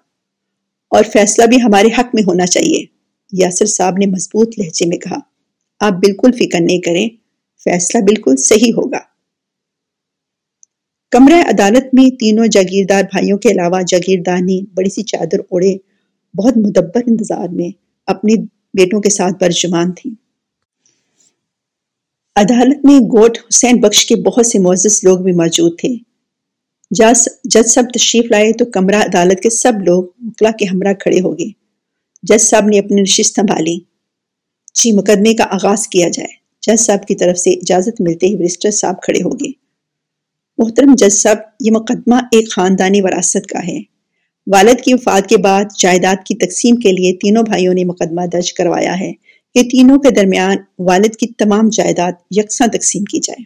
اور 0.90 1.04
فیصلہ 1.12 1.44
بھی 1.44 1.62
ہمارے 1.62 1.88
حق 1.99 2.14
میں 2.14 2.23
ہونا 2.23 2.47
چاہیے۔ 2.47 2.85
یاسر 3.32 3.66
صاحب 3.66 3.94
نے 3.99 4.06
مضبوط 4.06 4.54
لہجے 4.59 4.87
میں 4.87 4.99
کہا۔ 4.99 5.18
آپ 5.80 5.92
بالکل 5.92 6.32
فکر 6.32 6.61
نہیں 6.61 6.80
کریں، 6.80 7.09
فیصلہ 7.64 8.00
بالکل 8.00 8.37
صحیح 8.37 8.73
ہوگا۔ 8.73 8.99
کمرہ 11.11 11.40
عدالت 11.49 11.85
میں 11.92 12.11
تینوں 12.11 12.47
جاگیردار 12.47 13.02
بھائیوں 13.02 13.38
کے 13.38 13.49
علاوہ 13.49 13.82
جاگیردانی 13.87 14.62
بڑی 14.75 14.90
سی 14.90 15.02
چادر 15.02 15.38
اوڑے 15.38 15.75
بہت 16.38 16.56
مدبر 16.56 17.00
انتظار 17.06 17.49
میں 17.49 17.68
اپنے 18.06 18.34
بیٹوں 18.75 19.00
کے 19.00 19.10
ساتھ 19.10 19.34
برجمان 19.40 19.92
تھی۔ 19.92 20.10
عدالت 22.37 22.84
میں 22.84 23.00
گوٹ 23.00 23.38
حسین 23.38 23.80
بخش 23.80 24.06
کے 24.06 24.16
بہت 24.16 24.46
سے 24.46 24.58
معزز 24.58 25.00
لوگ 25.04 25.18
بھی 25.18 25.32
موجود 25.32 25.78
تھے۔ 25.78 25.88
جج 27.44 27.66
صاحب 27.66 27.84
تشریف 27.94 28.25
لائے 28.30 28.52
تو 28.52 28.64
کمرہ 28.64 28.96
عدالت 28.96 29.40
کے 29.40 29.50
سب 29.50 29.72
لوگ 29.87 30.04
مکلا 30.18 30.50
کے 30.50 30.64
ہمراہ 30.64 30.92
کھڑے 30.92 31.20
ہو 31.20 31.38
گئے۔ 31.38 31.49
جج 32.22 32.40
صاحب 32.40 32.66
نے 32.66 32.78
اپنی 32.78 33.02
نشست 33.02 33.34
سنبھالی۔ 33.37 33.78
جی 34.75 34.92
مقدمے 34.92 35.34
کا 35.34 35.44
آغاز 35.44 35.88
کیا 35.88 36.08
جائے۔ 36.08 36.40
جج 36.60 36.80
صاحب 36.80 37.06
کی 37.06 37.14
طرف 37.14 37.38
سے 37.38 37.50
اجازت 37.50 38.00
ملتے 38.00 38.26
ہی 38.26 38.37
برسٹر 38.37 38.70
صاحب 38.70 39.02
کھڑے 39.02 39.22
ہو 39.22 39.30
گئے۔ 39.30 39.52
محترم 40.58 40.94
جج 40.94 41.12
صاحب 41.12 41.37
یہ 41.60 41.70
مقدمہ 41.70 42.14
ایک 42.14 42.50
خاندانی 42.50 43.00
وراثت 43.00 43.46
کا 43.46 43.58
ہے۔ 43.68 44.00
والد 44.47 44.80
کی 44.80 44.94
وفات 44.94 45.28
کے 45.28 45.37
بعد 45.37 45.64
جائیداد 45.78 46.26
کی 46.26 46.35
تقسیم 46.35 46.76
کے 46.76 46.92
لیے 46.92 47.12
تینوں 47.12 47.42
بھائیوں 47.42 47.75
نے 47.75 47.85
مقدمہ 47.85 48.26
درج 48.26 48.52
کروایا 48.52 49.00
ہے 49.00 49.12
کہ 49.54 49.62
تینوں 49.62 49.99
کے 49.99 50.11
درمیان 50.11 50.56
والد 50.78 51.16
کی 51.16 51.26
تمام 51.26 51.68
جائیداد 51.73 52.12
یکساں 52.37 52.66
تقسیم 52.66 53.04
کی 53.04 53.20
جائے۔ 53.20 53.44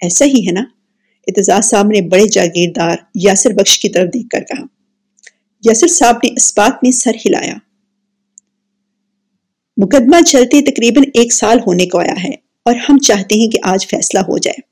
ایسا 0.00 0.24
ہی 0.24 0.46
ہے 0.46 0.52
نا؟ 0.52 0.60
اعتزاز 1.26 1.64
صاحب 1.64 1.86
نے 1.86 2.00
بڑے 2.00 2.28
جاگیردار 2.28 2.96
یاسر 3.14 3.50
بخش 3.50 3.78
کی 3.78 3.88
طرف 3.88 4.08
دیکھ 4.14 4.28
کر 4.28 4.40
کہا۔ 4.40 4.64
یاسر 5.64 5.86
صاحب 5.86 6.16
نے 6.16 6.28
اس 6.36 6.52
بات 6.56 6.72
میں 6.82 6.90
سر 6.90 7.12
ہلایا۔ 7.26 7.54
مقدمہ 9.76 10.22
چلتے 10.22 10.62
تقریباً 10.62 11.04
ایک 11.14 11.32
سال 11.32 11.58
ہونے 11.66 11.86
کو 11.86 11.98
آیا 11.98 12.24
ہے 12.24 12.30
اور 12.64 12.74
ہم 12.74 12.98
چاہتے 12.98 13.34
ہیں 13.34 13.50
کہ 13.50 13.58
آج 13.62 13.86
فیصلہ 13.86 14.20
ہو 14.20 14.38
جائے۔ 14.38 14.71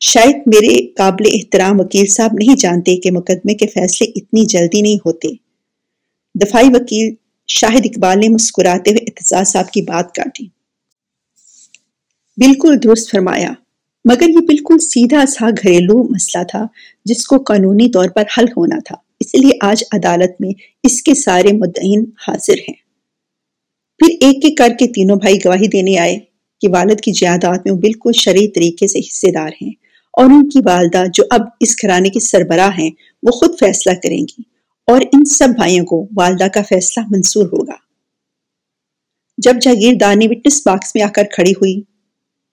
شاید 0.00 0.36
میرے 0.46 0.86
قابل 0.86 1.24
احترام 1.34 1.80
وکیل 1.80 2.06
صاحب 2.06 2.30
نہیں 2.32 2.56
جانتے 2.56 2.96
کہ 2.96 3.10
مقدمے 3.10 3.54
کے 3.54 3.66
فیصلے 3.66 4.10
اتنی 4.16 4.44
جلدی 4.44 4.82
نہیں 4.82 4.96
ہوتے۔ 4.96 5.28
دفاعی 6.34 6.64
وکیل 6.64 7.14
شاہد 7.48 7.80
اقبال 7.84 8.20
نے 8.20 8.28
مسکراتے 8.28 8.90
ہوئے 8.90 9.04
احتجاج 9.04 9.46
صاحب 9.48 9.70
کی 9.70 9.82
بات 9.82 10.14
کاٹی۔ 10.14 10.44
بالکل 12.36 12.76
درست 12.84 13.10
فرمایا، 13.10 13.52
مگر 14.04 14.28
یہ 14.28 14.46
بالکل 14.46 14.78
سیدھا 14.78 15.26
سا 15.26 15.50
گھریلو 15.50 16.08
مسئلہ 16.08 16.44
تھا 16.44 16.66
جس 17.04 17.26
کو 17.26 17.38
قانونی 17.38 17.90
طور 17.90 18.08
پر 18.08 18.22
حل 18.38 18.44
ہونا 18.44 18.76
تھا۔ 18.84 18.96
اس 19.20 19.34
لیے 19.34 19.50
آج 19.60 19.84
عدالت 19.92 20.40
میں 20.40 20.50
اس 20.82 21.02
کے 21.02 21.14
سارے 21.14 21.52
مدعین 21.52 22.04
حاضر 22.28 22.54
ہیں۔ 22.54 22.80
پھر 23.98 24.08
ایک 24.20 24.44
ایک 24.44 24.58
کر 24.58 24.68
کے 24.78 24.86
تینوں 24.86 25.16
بھائی 25.16 25.38
گواہی 25.44 25.68
دینے 25.68 25.98
آئے 25.98 26.18
کہ 26.60 26.68
والد 26.68 27.00
کی 27.00 27.12
جائیداد 27.12 27.58
میں 27.64 27.72
وہ 27.72 27.78
بالکل 27.78 28.10
شرعی 28.14 28.48
طریقے 28.48 28.86
سے 28.86 28.98
حصے 28.98 29.32
دار 29.32 29.50
ہیں۔ 29.62 29.79
اور 30.12 30.24
ان 30.24 30.48
کی 30.48 30.58
والدہ 30.64 31.04
جو 31.14 31.24
اب 31.30 31.40
اس 31.60 31.76
گھرانے 31.82 32.08
کی 32.08 32.20
سربراہ 32.20 32.70
ہیں، 32.78 32.90
وہ 33.22 33.30
خود 33.30 33.58
فیصلہ 33.60 33.92
کریں 33.92 34.20
گی 34.20 34.42
اور 34.86 35.00
ان 35.00 35.24
سب 35.24 35.48
بھائیوں 35.48 35.86
کو 35.86 36.08
والدہ 36.16 36.48
کا 36.48 36.62
فیصلہ 36.62 37.04
منصور 37.10 37.46
ہوگا۔ 37.46 37.76
جب 39.38 39.56
جاگیردار 39.60 40.16
نے 40.16 40.26
وٹنس 40.26 40.62
باکس 40.66 40.94
میں 40.94 41.02
آ 41.02 41.08
کر 41.08 41.22
کھڑی 41.24 41.52
ہوئی، 41.52 41.82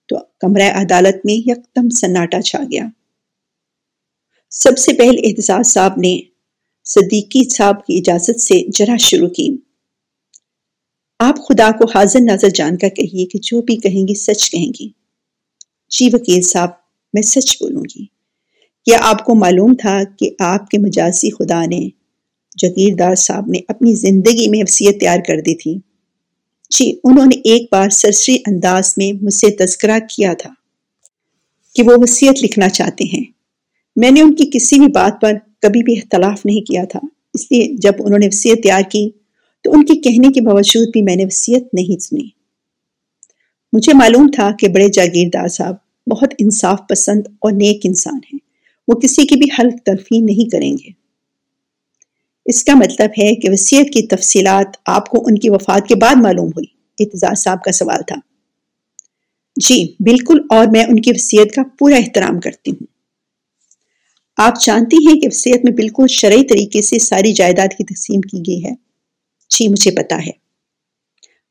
تو 0.08 0.16
کمرہ 0.40 0.70
عدالت 0.70 1.16
میں 1.24 1.34
یکدم 1.34 1.88
سناٹا 1.88 2.40
چھا 2.40 2.58
گیا۔ 2.72 2.84
سب 4.50 4.78
سے 4.78 4.92
پہلے 4.92 5.28
احتجاج 5.28 5.66
صاحب 5.66 5.92
نے 5.96 6.20
صدیقی 6.84 7.50
صاحب 7.50 7.86
کی 7.86 7.98
اجازت 7.98 8.40
سے 8.40 8.62
جرا 8.68 8.96
شروع 8.96 9.28
کی۔ 9.28 9.56
آپ 11.18 11.34
خدا 11.48 11.70
کو 11.78 11.84
حاضر 11.94 12.20
ناظر 12.20 12.48
جان 12.48 12.78
کر 12.78 12.88
کہیے 12.88 13.26
کہ 13.26 13.38
جو 13.42 13.62
بھی 13.62 13.76
کہیں 13.76 14.08
گی، 14.08 14.14
سچ 14.14 14.50
کہیں 14.50 14.72
گی۔ 14.80 14.88
جی 15.88 16.08
وکیل 16.12 16.42
صاحب 16.42 16.68
میں 17.12 17.22
سچ 17.22 17.62
بولوں 17.62 17.82
گی۔ 17.82 18.04
کیا 18.84 18.98
آپ 19.00 19.24
کو 19.24 19.34
معلوم 19.34 19.74
تھا 19.74 20.00
کہ 20.18 20.30
آپ 20.38 20.68
کے 20.68 20.78
مجازی 20.78 21.30
خدا 21.30 21.64
نے 21.66 21.88
جگیردار 22.56 23.14
صاحب 23.14 23.46
نے 23.46 23.58
اپنی 23.68 23.94
زندگی 23.94 24.48
میں 24.48 24.62
حفصیت 24.62 25.00
تیار 25.00 25.18
کر 25.28 25.40
دی 25.40 25.54
تھی۔ 25.54 25.78
جی 26.70 26.98
انہوں 27.04 27.26
نے 27.26 27.40
ایک 27.44 27.68
بار 27.72 27.88
سرسری 27.88 28.36
انداز 28.46 28.94
میں 28.96 29.12
مجھ 29.22 29.34
سے 29.34 29.50
تذکرہ 29.50 29.98
کیا 29.98 30.34
تھا 30.34 30.50
کہ 31.74 31.82
وہ 31.82 31.92
وصیت 31.98 32.44
لکھنا 32.44 32.68
چاہتے 32.68 33.04
ہیں۔ 33.04 33.24
میں 33.96 34.10
نے 34.10 34.20
ان 34.20 34.34
کی 34.34 34.50
کسی 34.52 34.78
بھی 34.78 34.88
بات 34.88 35.20
پر 35.20 35.32
کبھی 35.62 35.82
بھی 35.82 35.98
اختلاف 35.98 36.46
نہیں 36.46 36.60
کیا 36.60 36.84
تھا۔ 36.84 37.00
اس 37.34 37.52
لیے 37.52 37.76
جب 37.76 37.92
انہوں 37.98 38.18
نے 38.18 38.26
وصیت 38.26 38.62
تیار 38.62 38.82
کی 38.90 39.10
تو 39.64 39.72
ان 39.72 39.84
کے 39.84 39.94
کہنے 39.94 40.32
کے 40.32 40.40
باوجود 40.40 40.88
بھی 40.92 41.02
میں 41.02 41.16
نے 41.16 41.24
وصیت 41.24 41.74
نہیں 41.74 41.98
سنی۔ 42.00 42.28
مجھے 43.72 43.92
معلوم 43.94 44.30
تھا 44.34 44.50
کہ 44.58 44.68
بڑے 44.68 44.88
جاگیردار 44.88 45.48
صاحب 45.48 45.74
بہت 46.10 46.34
انصاف 46.38 46.80
پسند 46.88 47.22
اور 47.40 47.52
نیک 47.52 47.80
انسان 47.84 48.18
ہیں۔ 48.32 48.38
وہ 48.88 49.00
کسی 49.00 49.26
کی 49.26 49.36
بھی 49.36 49.48
حل 49.58 49.70
تلفی 49.84 50.18
نہیں 50.18 50.50
کریں 50.50 50.72
گے۔ 50.72 50.90
اس 52.46 52.64
کا 52.64 52.74
مطلب 52.74 53.10
ہے 53.18 53.34
کہ 53.34 53.50
وصیت 53.50 53.86
کی 53.86 54.06
تفصیلات 54.06 54.76
آپ 54.86 55.08
کو 55.08 55.18
ان 55.26 55.38
کی 55.38 55.50
وفات 55.50 55.88
کے 55.88 55.94
بعد 55.94 56.16
معلوم 56.16 56.48
ہوئی۔ 56.48 56.66
اعتزاز 57.00 57.38
صاحب 57.38 57.62
کا 57.62 57.72
سوال 57.72 58.00
تھا۔ 58.06 58.16
جی 59.56 59.94
بالکل، 60.00 60.38
اور 60.50 60.66
میں 60.66 60.84
ان 60.84 61.00
کی 61.00 61.10
وصیت 61.10 61.54
کا 61.54 61.62
پورا 61.78 61.96
احترام 61.96 62.40
کرتی 62.40 62.70
ہوں۔ 62.70 62.86
آپ 64.36 64.54
جانتی 64.60 64.96
ہیں 64.96 65.20
کہ 65.20 65.28
وصیت 65.28 65.64
میں 65.64 65.72
بالکل 65.72 66.06
شرعی 66.08 66.44
طریقے 66.44 66.82
سے 66.82 66.98
ساری 66.98 67.32
جائیداد 67.32 67.68
کی 67.78 67.84
تقسیم 67.84 68.20
کی 68.20 68.38
گئی 68.38 68.64
ہے۔ 68.64 68.70
جی 69.50 69.68
مجھے 69.68 69.90
پتا 69.90 70.16
ہے۔ 70.16 70.47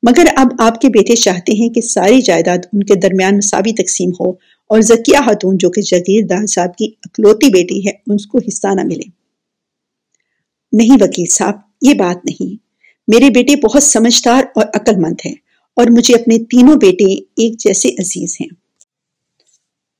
مگر 0.04 0.25
اب 0.36 0.48
آپ 0.60 0.82
کے 0.82 0.89
بیٹے 0.89 1.16
چاہتے 1.16 1.54
ہیں 1.54 1.70
کہ 1.70 1.82
ساری 1.82 2.22
جائیداد 2.22 2.58
ان 2.74 2.84
کے 2.84 2.96
درمیان 2.96 3.38
مساوی 3.38 3.74
تقسیم 3.74 4.10
ہو 4.20 4.30
اور 4.68 4.82
زکیہ 4.82 5.18
خاتون 5.25 5.58
جو 5.58 5.70
کہ 5.70 5.82
جگیر 5.82 6.46
صاحب 6.46 6.75
کی 6.75 6.86
اکلوتی 7.06 7.50
بیٹی 7.50 7.88
ہے 7.88 8.16
اس 8.16 8.25
کو 8.27 8.38
حصہ 8.48 8.68
نہ 8.68 8.82
ملے۔ 8.84 9.10
نہیں 10.72 10.98
وکیل 11.01 11.25
صاحب، 11.25 11.54
یہ 11.82 11.94
بات 11.94 12.25
نہیں۔ 12.25 12.56
میرے 13.08 13.30
بیٹے 13.30 13.56
بہت 13.56 13.84
سمجھدار 13.84 14.44
اور 14.56 14.66
عقل 14.74 14.96
مند 14.96 15.16
ہیں 15.25 15.36
اور 15.75 15.86
مجھے 15.89 16.16
اپنے 16.16 16.38
تینوں 16.38 16.75
بیٹے 16.75 17.13
ایک 17.13 17.60
جیسے 17.60 17.89
عزیز 17.89 18.38
ہیں۔ 18.42 18.48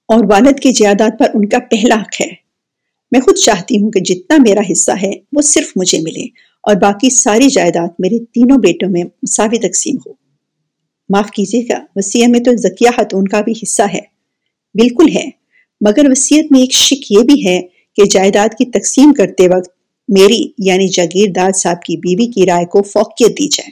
اور 0.08 0.26
والد 0.32 0.60
کی 0.60 0.72
جائیداد 0.72 1.10
پر 1.20 1.28
ان 1.34 1.50
کا 1.50 1.60
پہلا 1.60 1.96
حق 1.96 2.22
ہے۔ 2.22 2.36
میں 3.12 3.22
خود 3.22 3.36
چاہتی 3.36 3.82
ہوں 3.82 3.92
کہ 3.92 4.00
جتنا 4.00 4.38
میرا 4.48 4.62
حصہ 4.72 4.92
ہے، 5.04 5.12
وہ 5.34 5.42
صرف 5.42 5.72
مجھے 5.76 6.00
ملے 6.00 6.26
اور 6.68 6.76
باقی 6.76 7.10
ساری 7.10 7.50
جائیداد 7.50 7.88
میرے 8.00 8.20
تینوں 8.20 8.58
بیٹوں 8.58 8.90
میں 8.90 9.04
مساوی 9.04 9.58
تقسیم 9.58 9.96
ہو۔ 10.06 10.12
معاف 11.10 11.32
کیجیے 11.32 11.64
گا 11.70 11.86
وسیع 11.96 12.28
میں 12.28 12.40
تو 12.40 12.56
ذکیہ 12.56 12.90
خاتون 12.96 13.28
کا 13.28 13.42
بھی 13.42 13.54
حصہ 13.64 13.84
ہے۔ 13.94 14.00
بالکل 14.74 15.16
ہے، 15.16 15.30
مگر 15.82 16.10
وسیعت 16.10 16.52
میں 16.52 16.60
ایک 16.60 16.74
شک 16.74 17.12
یہ 17.12 17.20
بھی 17.20 17.48
ہے 17.48 17.62
کہ 17.96 18.06
جائیداد 18.06 18.50
کی 18.50 18.72
تقسیم 18.72 19.14
کرتے 19.14 19.48
وقت 19.48 19.70
میری 20.08 20.48
یعنی 20.58 20.88
جاگیردار 20.88 21.52
صاحب 21.52 21.82
کی 21.82 21.98
بیوی 21.98 22.32
کی 22.32 22.46
رائے 22.46 22.66
کو 22.66 22.82
فوقیت 22.82 23.30
دی 23.30 23.48
جائے۔ 23.48 23.70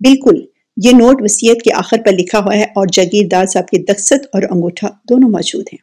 بالکل، 0.00 0.44
یہ 0.84 0.90
نوٹ 0.90 1.22
وسیعت 1.22 1.62
کے 1.62 1.72
آخر 1.72 1.96
پر 2.06 2.12
لکھا 2.12 2.38
ہوا 2.38 2.56
ہے 2.56 2.64
اور 2.64 2.86
جاگیردار 2.92 3.46
صاحب 3.46 3.68
کی 3.68 3.78
دقت 3.78 4.26
اور 4.32 4.42
انگوٹھا 4.42 4.88
دونوں 5.08 5.28
موجود 5.28 5.64
ہیں۔ 5.72 5.82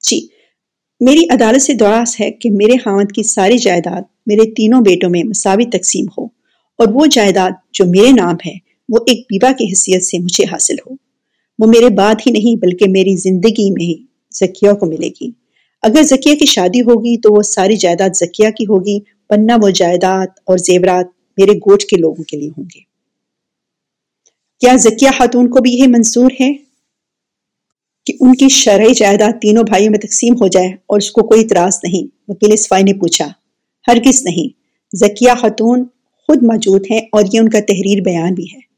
جی 0.00 0.26
میری 1.00 1.24
عدالت 1.30 1.62
سے 1.62 1.74
دراز 1.74 2.16
ہے 2.20 2.30
کہ 2.30 2.50
میرے 2.50 2.78
خامد 2.78 3.12
کی 3.12 3.22
ساری 3.22 3.58
جائیداد 3.58 4.02
میرے 4.26 4.54
تینوں 4.54 4.80
بیٹوں 4.80 5.10
میں 5.10 5.22
مساوی 5.24 5.64
تقسیم 5.64 6.06
ہو 6.18 6.24
اور 6.78 6.86
وہ 6.92 7.06
جائیداد 7.06 7.50
جو 7.72 7.84
میرے 7.86 8.10
نام 8.12 8.34
ہے، 8.46 8.52
وہ 8.88 8.98
ایک 9.06 9.26
بیوہ 9.30 9.52
کی 9.52 9.64
حیثیت 9.64 10.02
سے 10.02 10.18
مجھے 10.18 10.44
حاصل 10.44 10.74
ہو۔ 10.74 10.94
وہ 11.58 11.66
میرے 11.66 11.88
بعد 11.88 12.14
ہی 12.14 12.32
نہیں، 12.32 12.60
بلکہ 12.60 12.84
میری 12.88 13.16
زندگی 13.16 13.70
میں 13.70 13.84
ہی 13.84 14.04
ذکیہ 14.34 14.72
کو 14.72 14.86
ملے 14.86 15.08
گی۔ 15.08 15.30
اگر 15.82 16.02
ذکیہ 16.02 16.34
کی 16.34 16.46
شادی 16.46 16.80
ہوگی 16.80 17.20
تو 17.20 17.34
وہ 17.34 17.42
ساری 17.42 17.76
جائیداد 17.76 18.10
ذکیہ 18.16 18.48
کی 18.50 18.64
ہوگی، 18.64 18.98
ورنہ 19.30 19.52
وہ 19.62 19.70
جائیداد 19.70 20.26
اور 20.44 20.58
زیورات 20.58 21.06
میرے 21.38 21.52
گوٹ 21.52 21.82
کے 21.82 21.96
لوگوں 21.96 22.24
کے 22.24 22.36
لیے 22.36 22.48
ہوں 22.48 22.64
گے۔ 22.64 22.92
کیا 24.60 24.76
ذکیہ 24.76 25.08
خاتون 25.18 25.50
کو 25.50 25.60
بھی 25.60 25.72
یہ 25.72 25.86
منصور 25.86 26.30
ہے 26.40 26.52
کہ 28.06 28.12
ان 28.20 28.36
کی 28.36 28.48
شرعی 28.48 28.94
جائیداد 28.94 29.32
تینوں 29.42 29.62
بھائیوں 29.62 29.90
میں 29.90 29.98
تقسیم 29.98 30.34
ہو 30.34 30.46
جائے 30.46 30.66
اور 30.66 30.98
اس 30.98 31.10
کو 31.10 31.22
کوئی 31.22 31.40
اعتراض 31.42 31.78
نہیں؟ 31.82 32.06
وکیل 32.28 32.52
اسفائی 32.52 32.82
نے 32.82 32.92
پوچھا۔ 32.92 33.28
ہرگز 33.88 34.22
نہیں۔ 34.24 34.48
ذکیہ 34.96 35.30
خاتون 35.40 35.84
خود 36.26 36.42
موجود 36.42 36.86
ہیں 36.90 37.00
اور 37.12 37.22
یہ 37.32 37.40
ان 37.40 37.48
کا 37.48 37.60
تحریر 37.60 38.00
بیان 38.00 38.34
بھی 38.34 38.44
ہے۔ 38.44 38.72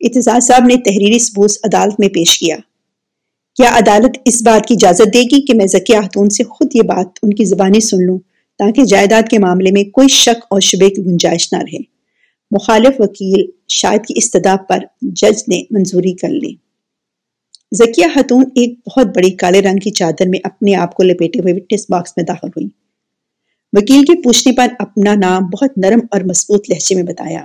اعتزاز 0.00 0.46
صاحب 0.46 0.64
نے 0.64 0.76
تحریری 0.76 1.18
ثبوت 1.18 1.50
عدالت 1.64 1.94
میں 1.98 2.08
پیش 2.08 2.38
کیا۔ 2.38 2.56
کیا 3.54 3.78
عدالت 3.78 4.18
اس 4.24 4.42
بات 4.42 4.66
کی 4.66 4.74
اجازت 4.74 5.14
دے 5.14 5.22
گی 5.22 5.44
کہ 5.44 5.54
میں 5.54 5.66
ذکیہ 5.66 6.00
خاتون 6.00 6.30
سے 6.30 6.44
خود 6.44 6.70
یہ 6.74 6.82
بات 6.82 7.06
ان 7.22 7.34
کی 7.34 7.44
زبانی 7.44 7.80
سن 7.80 8.06
لوں 8.06 8.18
تاکہ 8.58 8.84
جائیداد 8.84 9.22
کے 9.30 9.38
معاملے 9.38 9.70
میں 9.70 9.84
کوئی 9.84 10.08
شک 10.08 10.44
اور 10.50 10.60
شبے 10.60 10.90
کی 10.90 11.02
گنجائش 11.02 11.52
نہ 11.52 11.58
رہے؟ 11.58 11.78
مخالف 12.50 13.00
وکیل 13.00 13.46
شاید 13.68 14.06
کی 14.06 14.14
استدا 14.16 14.56
پر 14.68 14.78
جج 15.02 15.42
نے 15.48 15.62
منظوری 15.70 16.12
کر 16.12 16.28
لی۔ 16.28 16.54
ذکیہ 17.74 18.06
خاتون 18.14 18.44
ایک 18.54 18.78
بہت 18.86 19.06
بڑی 19.06 19.30
کالے 19.30 19.62
رنگ 19.62 19.76
کی 19.76 19.90
چادر 19.90 20.28
میں 20.28 20.38
اپنے 20.44 20.74
آپ 20.74 20.94
کو 20.94 21.02
لپیٹے 21.02 21.40
ہوئے 21.40 21.52
وٹنس 21.52 21.86
باکس 21.88 22.12
میں 22.16 22.24
داخل 22.24 22.48
ہوئی 22.48 22.68
وکیل 23.72 24.04
کے 24.04 24.22
پوچھنے 24.22 24.52
پر 24.56 24.66
اپنا 24.78 25.14
نام 25.14 25.42
بہت 25.42 25.78
نرم 25.78 26.00
اور 26.10 26.20
مضبوط 26.20 26.70
لہجے 26.70 26.94
میں 26.94 27.02
بتایا 27.02 27.44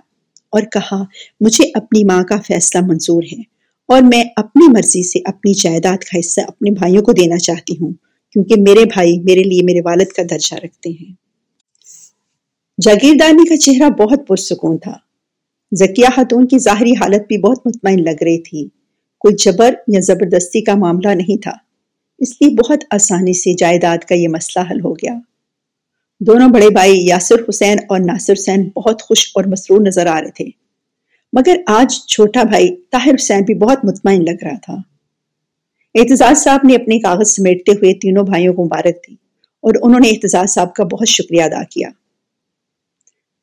اور 0.50 0.62
کہا، 0.62 1.04
مجھے 1.42 1.64
اپنی 1.74 2.04
ماں 2.04 2.24
کا 2.24 2.38
فیصلہ 2.48 2.82
منظور 2.86 3.24
ہے 3.24 3.42
اور 3.88 4.02
میں 4.02 4.24
اپنی 4.36 4.72
مرضی 4.72 5.04
سے 5.04 5.20
اپنی 5.26 5.54
جائیداد 5.54 5.98
کا 5.98 6.20
حصہ 6.20 6.42
اپنے 6.48 6.72
بھائیوں 6.72 7.04
کو 7.04 7.12
دینا 7.12 7.38
چاہتی 7.38 7.74
ہوں 7.82 7.94
کیونکہ 8.32 8.56
میرے 8.58 8.86
بھائی 8.86 9.20
میرے 9.20 9.44
لیے 9.44 9.62
میرے 9.64 9.80
والد 9.86 10.08
کا 10.08 10.24
درجہ 10.30 10.56
رکھتے 10.56 10.90
ہیں۔ 10.90 11.14
جاگیردانی 12.82 13.50
کا 13.50 13.58
چہرہ 13.58 13.90
بہت 13.90 14.20
پرسکون 14.28 14.78
تھا۔ 14.78 14.94
ذکیہ 15.76 16.06
خاتون 16.16 16.48
کی 16.48 16.58
ظاہری 16.60 16.92
حالت 16.92 17.22
بھی 17.28 17.38
بہت 17.38 17.68
مطمئن 17.68 18.04
لگ 18.04 18.24
رہی 18.24 18.42
تھی۔ 18.42 18.68
کوئی 19.20 19.36
جبر 19.36 19.74
یا 19.88 20.00
زبردستی 20.04 20.62
کا 20.62 20.76
معاملہ 20.76 21.08
نہیں 21.08 21.42
تھا۔ 21.42 21.52
اس 22.18 22.42
لیے 22.42 22.50
بہت 22.50 22.84
آسانی 22.92 23.34
سے 23.34 23.54
جائیداد 23.54 23.98
کا 23.98 24.16
یہ 24.16 24.28
مسئلہ 24.28 24.66
حل 24.72 24.80
ہو 24.82 24.94
گیا۔ 24.94 25.14
دونوں 26.20 26.50
بڑے 26.50 26.70
بھائی 26.70 27.06
یاسر 27.06 27.36
حسین 27.50 27.78
اور 27.90 28.00
ناصر 28.00 28.34
حسین 28.34 28.70
بہت 28.70 29.02
خوش 29.02 29.32
اور 29.36 29.44
مسرور 29.44 29.82
نظر 29.82 30.06
آ 30.06 30.22
رہے 30.22 30.32
تھے۔ 30.32 30.46
مگر 31.34 31.62
آج 31.68 32.06
چھوٹا 32.08 32.44
بھائی 32.44 32.76
طاہر 32.92 33.12
حسین 33.16 33.44
بھی 33.44 33.54
بہت 33.54 33.86
مطمئن 33.86 34.24
لگ 34.24 34.44
رہا 34.44 34.58
تھا۔ 34.58 34.74
اعتزاز 35.96 36.38
صاحب 36.38 36.60
نے 36.64 36.76
اپنے 36.76 37.00
کاغذ 37.00 37.30
سمیٹتے 37.30 37.72
ہوئے 37.72 37.94
تینوں 37.94 38.24
بھائیوں 38.24 38.54
کو 38.54 38.66
مبارک 38.66 38.96
دی 39.08 39.14
اور 39.62 39.74
انہوں 39.82 40.00
نے 40.00 40.10
اعتزاز 40.10 40.50
صاحب 40.50 40.76
کا 40.76 40.84
بہت 40.84 41.08
شکریہ 41.08 41.44
ادا 41.44 41.64
کیا۔ 41.64 41.90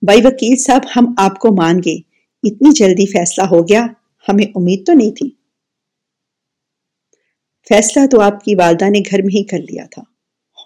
بھائی 0.02 0.20
وکیل 0.24 0.56
صاحب، 0.56 0.80
ہم 0.96 1.14
آپ 1.16 1.38
کو 1.38 1.56
مان 1.56 1.78
گئے۔ 1.78 1.96
اتنی 2.42 2.70
جلدی 2.72 3.06
فیصلہ 3.06 3.44
ہو 3.44 3.68
گیا، 3.68 3.86
ہمیں 4.28 4.44
امید 4.54 4.86
تو 4.86 4.92
نہیں 4.92 5.10
تھی۔ 5.10 5.30
فیصلہ 7.68 8.06
تو 8.06 8.20
آپ 8.20 8.44
کی 8.44 8.54
والدہ 8.54 8.90
نے 8.90 8.98
گھر 9.10 9.22
میں 9.22 9.34
ہی 9.34 9.44
کر 9.44 9.58
لیا 9.58 9.86
تھا۔ 9.90 10.02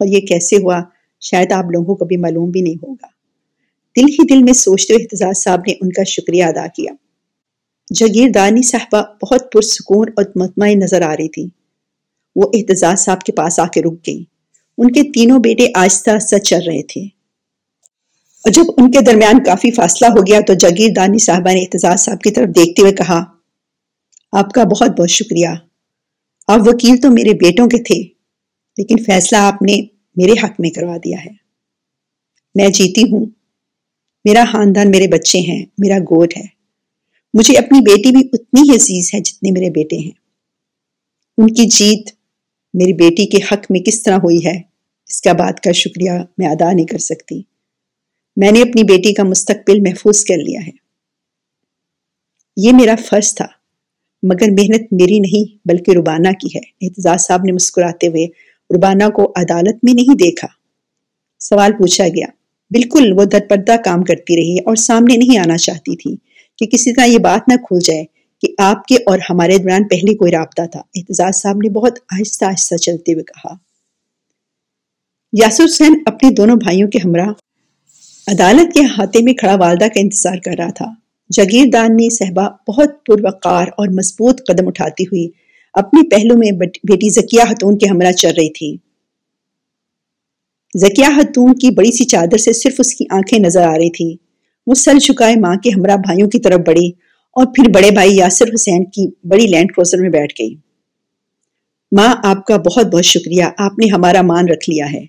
اور 0.01 0.07
یہ 0.07 0.21
کیسے 0.21 0.57
ہوا؟ 0.57 0.83
شاید 1.27 1.53
آپ 1.53 1.65
لوگوں 1.65 1.95
کو 1.95 2.05
بھی 2.05 2.17
معلوم 2.17 2.51
بھی 2.51 2.61
نہیں 2.61 2.75
ہوگا۔ 2.75 3.07
دل 3.97 4.05
ہی 4.05 4.27
دل 4.27 4.43
میں 4.43 4.53
سوچتے 4.53 4.95
ہوئے 4.95 5.05
احتجاج 5.05 5.37
صاحب 5.45 5.61
نے 5.67 5.73
ان 5.73 5.93
کا 5.93 6.03
شکریہ 6.03 6.45
ادا 6.45 6.67
کیا۔ 6.67 6.93
جاگیردانی 7.95 8.63
صاحبہ 8.63 9.03
بہت 9.23 9.53
پرسکون 9.53 10.09
اور 10.17 10.25
مطمئن 10.37 10.79
نظر 10.79 11.03
آ 11.03 11.13
رہی 11.13 11.29
تھی۔ 11.29 11.49
وہ 12.37 12.51
احتجاج 12.55 12.99
صاحب 12.99 13.21
کے 13.21 13.33
پاس 13.33 13.59
آ 13.59 13.67
کے 13.67 13.83
رک 13.83 13.95
گئی 14.07 14.25
ان 14.79 14.93
کے 14.93 15.03
تینوں 15.03 15.39
بیٹے 15.39 15.67
آہستہ 15.75 16.11
آہستہ 16.11 16.37
چل 16.37 16.59
رہے 16.67 16.83
تھے۔ 16.83 17.01
اور 17.01 18.53
جب 18.53 18.63
ان 18.77 18.91
کے 18.91 19.01
درمیان 19.01 19.45
کافی 19.45 19.71
فاصلہ 19.71 20.07
ہو 20.07 20.21
گیا 20.21 20.41
تو 20.47 20.55
جاگیر 20.55 20.89
دانی 20.97 21.19
صاحبہ 21.19 21.53
نے 21.53 21.61
احتجاج 21.61 22.01
صاحب 22.01 22.21
کی 22.21 22.31
طرف 22.31 22.49
دیکھتے 22.49 22.83
ہوئے 22.83 22.93
کہا، 22.93 23.25
آپ 24.33 24.51
کا 24.51 24.65
بہت 24.65 25.01
بہت 25.01 25.11
شکریہ۔ 25.11 25.49
آپ 26.49 26.59
وکیل 26.61 26.97
تو 26.97 27.11
میرے 27.11 27.35
بیٹوں 27.35 27.67
کے 27.67 27.83
تھے، 27.83 28.03
لیکن 28.79 28.97
فیصلہ 29.05 29.39
آپ 29.39 29.63
نے 29.63 29.96
میرے 30.17 30.33
حق 30.33 30.53
میں 30.59 30.71
کروا 30.71 30.97
دیا 30.97 31.19
ہے۔ 31.25 31.31
میں 32.55 32.69
جیتی 32.69 33.03
ہوں۔ 33.03 33.27
میرا 34.25 34.45
خاندان 34.53 34.91
میرے 34.91 35.09
بچے 35.09 35.39
ہیں۔ 35.39 35.67
میرا 35.79 35.99
گوٹ 35.99 36.37
ہے۔ 36.37 36.43
مجھے 37.35 37.59
اپنی 37.59 37.81
بیٹی 37.81 38.11
بھی 38.11 38.29
اتنی 38.33 38.71
ہی 38.71 38.77
عزیز 38.77 39.15
ہے 39.15 39.21
جتنے 39.21 39.51
میرے 39.51 39.71
بیٹے 39.71 39.97
ہیں۔ 39.97 40.11
ان 41.39 41.47
کی 41.47 41.67
جیت 41.67 42.11
میری 42.75 42.93
بیٹی 42.93 43.27
کے 43.27 43.39
حق 43.39 43.67
میں 43.71 43.81
کس 43.81 44.03
طرح 44.03 44.17
ہوئی 44.17 44.47
ہے، 44.47 44.59
اس 45.09 45.23
کا 45.23 45.33
بات 45.33 45.61
کا 45.61 45.73
شکریہ 45.73 46.11
میں 46.39 46.49
ادا 46.49 46.73
نہیں 46.73 46.87
کر 46.87 46.99
سکتی۔ 46.99 47.43
میں 48.37 48.53
نے 48.53 48.61
اپنی 48.63 48.83
بیٹی 48.83 49.15
کا 49.15 49.23
مستقبل 49.23 49.81
محفوظ 49.81 50.25
کر 50.25 50.37
لیا 50.37 50.61
ہے۔ 50.67 50.71
یہ 52.57 52.73
میرا 52.73 52.95
فرض 53.07 53.35
تھا، 53.35 53.47
مگر 54.23 54.51
محنت 54.51 54.93
میری 54.93 55.19
نہیں 55.19 55.69
بلکہ 55.69 55.91
ربانہ 55.91 56.29
کی 56.29 56.59
ہے۔ 56.59 56.87
احتجاج 56.87 57.21
صاحب 57.21 57.41
نے 57.45 57.53
مسکراتے 57.53 58.07
ہوئے 58.07 58.27
ربانہ 58.75 59.09
کو 59.09 59.33
عدالت 59.37 59.77
میں 59.83 59.95
نہیں 59.95 60.15
دیکھا۔ 60.15 60.49
سوال 61.41 61.73
پوچھا 61.73 62.09
گیا۔ 62.09 62.27
بالکل 62.71 63.13
وہ 63.13 63.25
در 63.25 63.39
پردہ 63.51 63.77
کام 63.85 64.05
کرتی 64.05 64.37
رہی 64.37 64.57
اور 64.65 64.77
سامنے 64.77 65.17
نہیں 65.17 65.39
آنا 65.39 65.57
چاہتی 65.57 65.97
تھی 65.97 66.17
کہ 66.59 66.67
کسی 66.67 66.93
طرح 66.93 67.05
یہ 67.05 67.19
بات 67.19 67.49
نہ 67.49 67.55
کھل 67.57 67.79
جائے 67.85 68.05
کہ 68.41 68.55
آپ 68.59 68.85
کے 68.85 68.97
اور 68.97 69.19
ہمارے 69.31 69.59
درمیان 69.59 69.89
پہلے 69.89 70.15
کوئی 70.15 70.33
رابطہ 70.33 70.63
تھا۔ 70.73 70.81
احتجاج 70.81 71.35
صاحب 71.35 71.57
نے 71.57 71.69
بہت 71.69 71.99
آہستہ 72.13 72.45
آہستہ 72.45 72.75
چلتے 72.75 73.13
ہوئے 73.13 73.25
کہا۔ 73.25 73.55
یاسر 75.33 75.65
حسین 75.65 76.03
اپنے 76.07 76.31
دونوں 76.31 76.57
بھائیوں 76.57 76.89
کے 76.89 76.99
ہمراہ 77.05 77.29
عدالت 78.27 78.75
کے 78.75 78.81
ہاتھے 78.81 79.23
میں 79.23 79.33
کھڑا 79.33 79.55
والدہ 79.55 79.85
کا 79.85 80.01
انتظار 80.01 80.37
کر 80.45 80.55
رہا 80.59 80.71
تھا۔ 80.71 80.87
جاگیردان 81.33 82.11
صحبہ 82.11 82.49
بہت 82.69 83.07
پروقار 83.07 83.67
اور 83.67 83.89
مضبوط 83.89 84.41
قدم 84.47 84.67
اٹھاتی 84.67 85.05
ہوئی 85.05 85.29
اپنے 85.77 86.09
پہلو 86.09 86.39
میں 86.39 86.51
بیٹی 86.53 87.09
زکیہ 87.11 87.45
خاتون 87.49 87.79
کے 87.79 87.87
ہمراہ 87.87 88.13
چل 88.13 88.33
رہی 88.37 88.53
تھی۔ 88.53 88.77
زکیہ 90.79 91.05
خاتون 91.05 91.55
کی 91.55 91.71
بڑی 91.71 91.91
سی 91.93 92.05
چادر 92.05 92.37
سے 92.37 92.53
صرف 92.53 92.75
اس 92.79 92.95
کی 92.95 93.05
آنکھیں 93.11 93.39
نظر 93.39 93.63
آ 93.63 93.77
رہی 93.79 93.91
تھی۔ 93.91 94.17
وہ 94.67 94.75
سر 94.75 94.99
چکائے 94.99 95.37
ماں 95.37 95.57
کے 95.57 95.71
ہمراہ 95.71 95.97
بھائیوں 95.97 96.29
کی 96.31 96.41
طرف 96.41 96.61
بڑھی 96.67 96.89
اور 97.37 97.47
پھر 97.47 97.71
بڑے 97.71 97.91
بھائی 97.91 98.17
یاسر 98.17 98.45
حسین 98.55 98.85
کی 98.85 99.09
بڑی 99.25 99.47
لینڈ 99.47 99.69
کروزر 99.69 99.99
میں 99.99 100.11
بیٹھ 100.11 100.35
گئی۔ 100.41 100.55
ماں، 101.93 102.15
آپ 102.25 102.45
کا 102.47 102.57
بہت 102.57 102.87
بہت 102.87 103.05
شکریہ، 103.05 103.45
آپ 103.59 103.79
نے 103.79 103.93
ہمارا 103.93 104.23
مان 104.23 104.49
رکھ 104.49 104.71
لیا 104.71 104.93
ہے۔ 104.93 105.05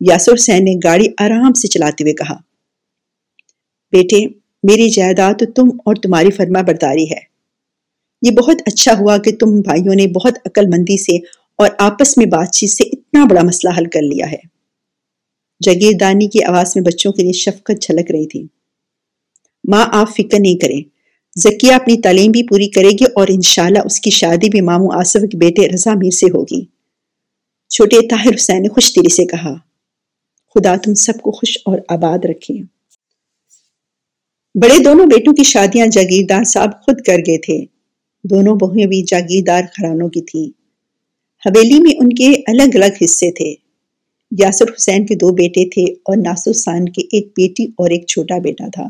یاسر 0.00 0.34
حسین 0.34 0.64
نے 0.64 0.74
گاڑی 0.84 1.06
آرام 1.18 1.52
سے 1.52 1.68
چلاتے 1.68 2.04
ہوئے 2.04 2.12
کہا، 2.12 2.36
بیٹے، 3.92 4.26
میری 4.62 4.90
جائیداد 4.90 5.42
تم 5.56 5.68
اور 5.84 5.94
تمہاری 5.94 6.30
فرما 6.30 6.62
برداری 6.62 7.10
ہے۔ 7.10 7.29
یہ 8.22 8.30
بہت 8.30 8.56
اچھا 8.66 8.92
ہوا 8.98 9.18
کہ 9.18 9.36
تم 9.36 9.60
بھائیوں 9.60 9.94
نے 9.94 10.06
بہت 10.06 10.38
عقل 10.46 10.66
مندی 10.66 11.02
سے 11.02 11.16
اور 11.56 11.68
آپس 11.78 12.18
میں 12.18 12.26
بات 12.26 12.52
چیت 12.52 12.70
سے 12.70 12.84
اتنا 12.84 13.24
بڑا 13.30 13.42
مسئلہ 13.42 13.78
حل 13.78 13.84
کر 13.84 14.02
لیا 14.02 14.32
ہے۔ 14.32 14.60
جگیردانی 15.60 16.28
کی 16.28 16.44
آواز 16.44 16.72
میں 16.76 16.84
بچوں 16.84 17.12
کے 17.12 17.22
لیے 17.22 17.32
شفقت 17.32 17.82
چھلک 17.82 18.10
رہی 18.10 18.26
تھی۔ 18.26 18.46
ماں، 19.68 19.86
آپ 19.92 20.10
فکر 20.10 20.40
نہیں 20.40 20.56
کریں۔ 20.56 20.80
زکیہ 21.36 21.72
اپنی 21.72 22.00
تعلیم 22.00 22.30
بھی 22.30 22.42
پوری 22.42 22.68
کرے 22.68 22.88
گی 22.88 23.04
اور 23.14 23.26
انشاءاللہ 23.30 23.78
اس 23.84 24.00
کی 24.00 24.10
شادی 24.10 24.48
بھی 24.48 24.60
ماموں 24.60 24.88
آصف 24.94 25.20
کے 25.32 25.36
بیٹے 25.36 25.68
رضا 25.68 25.94
میر 25.94 26.10
سے 26.10 26.26
ہوگی۔ 26.26 26.64
چھوٹے 27.68 28.08
طاہر 28.08 28.34
حسین 28.34 28.62
نے 28.62 28.68
خوش 28.68 28.94
دلی 28.96 29.12
سے 29.12 29.24
کہا، 29.24 29.54
خدا 30.54 30.76
تم 30.76 30.94
سب 30.94 31.12
کو 31.22 31.30
خوش 31.30 31.58
اور 31.64 31.78
آباد 31.88 32.18
رکھے۔ 32.24 32.54
بڑے 34.54 34.82
دونوں 34.84 35.06
بیٹوں 35.06 35.34
کی 35.34 35.44
شادیاں 35.44 35.86
جاگیردار 35.86 36.44
صاحب 36.44 36.70
خود 36.82 37.00
کر 37.00 37.18
گئے 37.18 37.38
تھے۔ 37.38 37.79
دونوں 38.24 38.56
بہویں 38.56 38.86
بھی 38.86 39.02
جاگیردار 39.02 39.62
خرانوں 39.62 40.08
کی 40.08 40.22
تھیں۔ 40.22 40.50
حویلی 41.46 41.80
میں 41.80 41.92
ان 42.00 42.08
کے 42.08 42.26
الگ 42.46 42.74
الگ 42.74 43.04
حصے 43.04 43.32
تھے۔ 43.32 43.54
یاسر 44.38 44.64
حسین 44.64 45.06
کے 45.06 45.14
دو 45.14 45.34
بیٹے 45.34 45.68
تھے 45.68 45.92
اور 45.92 46.16
ناصر 46.16 46.52
سان 46.52 46.84
کے 46.84 47.02
ایک 47.02 47.26
بیٹی 47.26 47.64
اور 47.64 47.90
ایک 47.90 48.06
چھوٹا 48.06 48.38
بیٹا 48.38 48.64
تھا، 48.68 48.88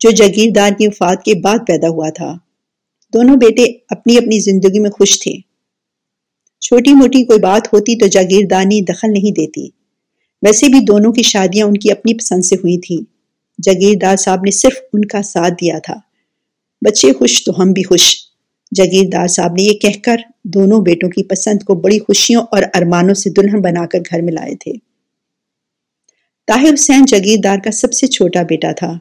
جو 0.00 0.10
جاگیردار 0.10 0.70
کی 0.78 0.86
وفات 0.86 1.22
کے 1.24 1.34
بعد 1.34 1.58
پیدا 1.66 1.88
ہوا 1.88 2.10
تھا۔ 2.10 2.34
دونوں 3.14 3.36
بیٹے 3.36 3.64
اپنی 3.88 4.16
اپنی 4.16 4.38
زندگی 4.38 4.78
میں 4.78 4.90
خوش 4.90 5.20
تھے۔ 5.20 5.32
چھوٹی 6.60 6.94
موٹی 6.94 7.24
کوئی 7.24 7.38
بات 7.38 7.72
ہوتی 7.72 7.98
تو 7.98 8.06
جاگیردانی 8.06 8.80
دخل 8.80 9.12
نہیں 9.12 9.32
دیتی۔ 9.32 9.68
ویسے 10.42 10.68
بھی 10.68 10.80
دونوں 10.80 11.12
کی 11.12 11.22
شادیاں 11.22 11.66
ان 11.66 11.74
کی 11.74 11.90
اپنی 11.90 12.14
پسند 12.14 12.44
سے 12.44 12.54
ہوئی 12.54 12.78
تھی 12.78 13.00
جاگیردار 13.62 14.16
صاحب 14.16 14.40
نے 14.44 14.50
صرف 14.50 14.72
ان 14.92 15.04
کا 15.04 15.22
ساتھ 15.22 15.52
دیا 15.52 15.78
تھا۔ 15.78 15.94
بچے 16.86 17.12
خوش 17.12 17.44
تو 17.44 17.62
ہم 17.62 17.72
بھی 17.72 17.82
خوش۔ 17.82 18.29
جاگیردار 18.74 19.26
صاحب 19.26 19.52
نے 19.52 19.62
یہ 19.62 19.72
کہہ 19.72 20.00
کر 20.02 20.16
دونوں 20.44 20.80
بیٹوں 20.80 21.08
کی 21.08 21.22
پسند 21.22 21.62
کو 21.62 21.74
بڑی 21.74 21.98
خوشیوں 21.98 22.42
اور 22.50 22.62
ارمانوں 22.74 23.14
سے 23.14 23.30
دلہن 23.30 23.60
بنا 23.60 23.86
کر 23.86 23.98
گھر 23.98 24.22
میں 24.22 24.32
لائے 24.32 24.54
تھے۔ 24.54 24.72
طاہر 26.46 26.74
حسین 26.74 27.04
جاگیردار 27.04 27.58
کا 27.64 27.70
سب 27.70 27.92
سے 27.92 28.06
چھوٹا 28.06 28.42
بیٹا 28.42 28.72
تھا۔ 28.72 28.92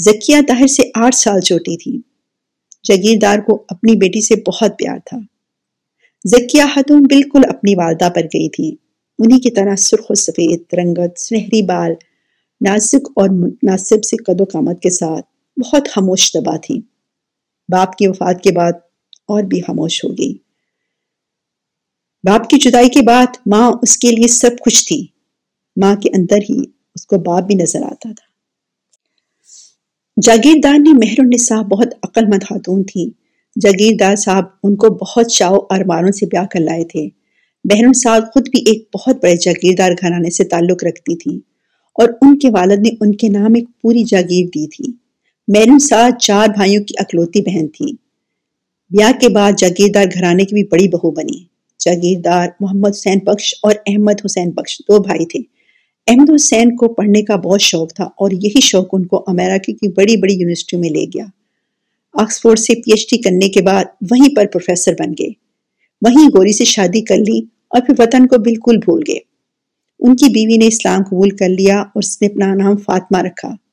زکیہ 0.00 0.36
طاہر 0.48 0.66
سے 0.66 0.82
آٹھ 0.94 1.14
سال 1.14 1.40
چھوٹی 1.40 1.76
تھی۔ 1.76 2.00
جاگیردار 2.84 3.38
کو 3.38 3.64
اپنی 3.68 3.96
بیٹی 3.96 4.20
سے 4.20 4.34
بہت 4.46 4.78
پیار 4.78 4.98
تھا۔ 5.04 5.18
زکیہ 6.28 6.62
خاتون 6.74 7.02
بالکل 7.02 7.40
اپنی 7.48 7.74
والدہ 7.74 8.08
پر 8.08 8.20
گئی 8.20 8.48
تھی۔ 8.48 8.76
انہی 9.18 9.40
کی 9.40 9.50
طرح 9.50 9.76
سرخ 9.76 10.04
و 10.10 10.14
سفید، 10.14 10.62
رنگت، 10.72 11.20
سنہری 11.20 11.62
بال، 11.62 11.92
نازک 12.60 13.08
اور 13.16 13.28
مناسب 13.28 14.04
سے 14.04 14.16
قد 14.16 14.40
و 14.40 14.44
قامت 14.44 14.82
کے 14.82 14.90
ساتھ 14.90 15.26
بہت 15.60 15.88
خاموش 15.88 16.32
دبا 16.34 16.56
تھی 16.56 16.80
باپ 17.68 17.96
کی 17.96 18.08
وفات 18.08 18.42
کے 18.42 18.52
بعد 18.52 18.72
اور 19.28 19.42
بھی 19.42 19.60
خاموش 19.60 20.04
ہو 20.04 20.10
گئی۔ 20.10 20.34
باپ 22.24 22.50
کی 22.50 22.58
جدائی 22.58 22.88
کے 22.88 23.02
بعد 23.02 23.26
ماں 23.46 23.72
اس 23.82 23.96
کے 23.96 24.10
لیے 24.10 24.28
سب 24.28 24.50
کچھ 24.64 24.86
تھی۔ 24.88 25.06
ماں 25.80 25.96
کے 25.96 26.10
اندر 26.14 26.36
ہی 26.36 26.60
اس 26.94 27.06
کو 27.06 27.18
باپ 27.18 27.44
بھی 27.44 27.54
نظر 27.54 27.82
آتا 27.82 28.08
تھا۔ 28.08 28.26
جاگیردار 30.22 30.74
نے 30.74 30.92
مہر 30.92 31.14
النساء 31.18 31.62
بہت 31.62 31.88
عقل 32.02 32.26
مند 32.26 32.42
خاتون 32.42 32.84
تھی۔ 32.84 33.10
جاگیردار 33.60 34.16
صاحب 34.16 34.44
ان 34.62 34.76
کو 34.76 34.88
بہت 34.88 35.26
چاؤ 35.26 35.56
اور 35.56 35.84
ماروں 35.84 36.12
سے 36.12 36.26
بیاہ 36.26 36.46
کر 36.46 36.60
لائے 36.60 36.84
تھے۔ 36.84 37.08
بہن 37.64 37.92
صاحب 37.92 38.22
خود 38.34 38.48
بھی 38.48 38.60
ایک 38.66 38.88
بہت 38.94 39.16
بڑے 39.22 39.36
جاگیردار 39.36 39.90
گھرانے 39.92 40.30
سے 40.30 40.44
تعلق 40.44 40.84
رکھتی 40.84 41.16
تھی 41.16 41.36
اور 41.94 42.08
ان 42.08 42.38
کے 42.38 42.50
والد 42.50 42.78
نے 42.78 42.90
ان 43.00 43.14
کے 43.14 43.28
نام 43.28 43.54
ایک 43.54 43.64
پوری 43.82 44.04
جاگیر 44.04 44.46
دی 44.46 44.68
تھی۔ 44.68 45.05
مہر 45.48 45.78
صاحب 45.78 46.18
چار 46.20 46.48
بھائیوں 46.48 46.84
کی 46.84 46.94
اکلوتی 46.98 47.40
بہن 47.40 47.68
تھی۔ 47.68 47.92
بیاہ 48.90 49.12
کے 49.20 49.28
بعد 49.28 49.52
جاگیردار 49.58 50.04
گھرانے 50.14 50.44
کی 50.44 50.54
بھی 50.54 50.64
بڑی 50.64 50.88
بہو 50.88 51.10
بنی۔ 51.10 51.44
جاگیردار 51.78 52.48
محمد 52.60 52.90
حسین 52.90 53.18
بخش 53.18 53.54
اور 53.62 53.72
احمد 53.86 54.12
حسین 54.24 54.50
بخش 54.50 54.78
دو 54.78 55.02
بھائی 55.02 55.26
تھے۔ 55.26 55.38
احمد 56.06 56.30
حسین 56.34 56.76
کو 56.76 56.88
پڑھنے 56.94 57.22
کا 57.22 57.36
بہت 57.36 57.60
شوق 57.60 57.94
تھا 57.94 58.04
اور 58.04 58.30
یہی 58.30 58.60
شوق 58.60 58.88
ان 58.92 59.06
کو 59.06 59.24
امریکہ 59.26 59.72
کی 59.72 59.88
بڑی 59.88 60.16
بڑی 60.16 60.34
یونیورسٹیوں 60.34 60.82
میں 60.82 60.90
لے 60.90 61.04
گیا۔ 61.04 61.24
آکسفورڈ 62.12 62.58
سے 62.58 62.74
پی 62.74 62.90
ایچ 62.90 63.10
ڈی 63.10 63.18
کرنے 63.18 63.48
کے 63.48 63.62
بعد 63.62 63.84
وہیں 64.10 64.36
پر 64.36 64.46
پروفیسر 64.46 64.92
بن 64.98 65.10
گئے۔ 65.10 65.28
وہیں 66.02 66.28
گوری 66.36 66.52
سے 66.52 66.64
شادی 66.64 67.00
کر 67.00 67.16
لی 67.16 67.40
اور 67.68 67.80
پھر 67.80 67.94
وطن 67.98 68.26
کو 68.26 68.38
بالکل 68.38 68.76
بھول 68.76 69.02
گئے۔ 69.08 69.18
ان 69.98 70.16
کی 70.16 70.28
بیوی 70.28 70.56
نے 70.56 70.66
اسلام 70.66 71.02
قبول 71.02 71.30
کر 71.30 71.48
لیا 71.48 71.78
اور 71.78 72.02
اس 72.02 72.22
نے 72.22 72.28
اپنا 72.28 72.54
نام 72.54 72.76
فاطمہ 72.76 73.18
رکھا۔ 73.18 73.65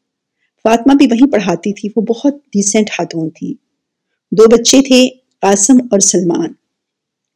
فاطمہ 0.63 0.93
بھی 0.93 1.06
وہیں 1.06 1.32
پڑھاتی 1.32 1.73
تھی، 1.73 1.89
وہ 1.95 2.02
بہت 2.02 2.36
ڈیسنٹ 2.45 2.91
خاتون 2.91 3.30
تھی۔ 3.30 3.54
دو 4.32 4.43
بچے 4.49 4.82
تھے، 4.82 5.10
قاسم 5.41 5.78
اور 5.91 5.99
سلمان۔ 5.99 6.52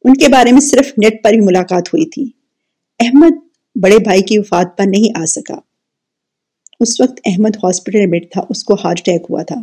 ان 0.04 0.14
کے 0.14 0.28
بارے 0.28 0.52
میں 0.52 0.60
صرف 0.60 0.92
نیٹ 0.98 1.24
پر 1.24 1.32
ہی 1.32 1.40
ملاقات 1.40 1.88
ہوئی 1.88 2.06
تھی۔ 2.06 2.30
احمد 3.00 3.30
بڑے 3.82 3.98
بھائی 3.98 4.22
کی 4.22 4.38
وفات 4.38 4.78
پر 4.78 4.84
نہیں 4.86 5.20
آ 5.22 5.24
سکا۔ 5.24 5.54
اس 6.80 7.00
وقت 7.00 7.20
احمد 7.24 7.56
ہاسپٹل 7.56 8.06
میں 8.06 8.20
تھا، 8.20 8.42
اس 8.50 8.64
کو 8.64 8.74
ہارٹ 8.74 9.00
اٹیک 9.00 9.22
ہوا 9.30 9.42
تھا۔ 9.42 9.56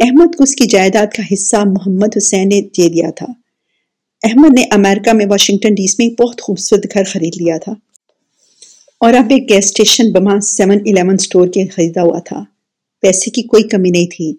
احمد 0.00 0.34
کو 0.36 0.42
اس 0.42 0.54
کی 0.54 0.66
جائیداد 0.66 1.06
کا 1.16 1.22
حصہ 1.32 1.56
محمد 1.56 2.16
حسین 2.16 2.48
نے 2.48 2.62
دے 2.62 2.88
دیا 2.88 3.10
تھا۔ 3.10 3.26
احمد 4.22 4.58
نے 4.58 4.64
امریکہ 4.70 5.12
میں 5.12 5.26
واشنگٹن 5.26 5.74
ڈیس 5.74 5.98
میں 5.98 6.22
بہت 6.22 6.40
خوبصورت 6.40 6.86
گھر 6.94 7.04
خرید 7.04 7.42
لیا 7.42 7.58
تھا۔ 7.58 7.72
اور 9.00 9.14
اب 9.14 9.26
ایک 9.30 9.50
گیس 9.50 9.64
اسٹیشن 9.64 10.12
بما 10.12 10.40
سیون 10.40 10.78
الیون 10.86 11.14
اسٹور 11.14 11.48
کے 11.48 11.66
خریدا 11.66 12.02
ہوا 12.02 12.18
تھا۔ 12.18 12.44
پیسے 13.00 13.30
کی 13.30 13.42
کوئی 13.42 13.62
کمی 13.62 13.90
نہیں 13.90 14.06
تھی۔ 14.06 14.34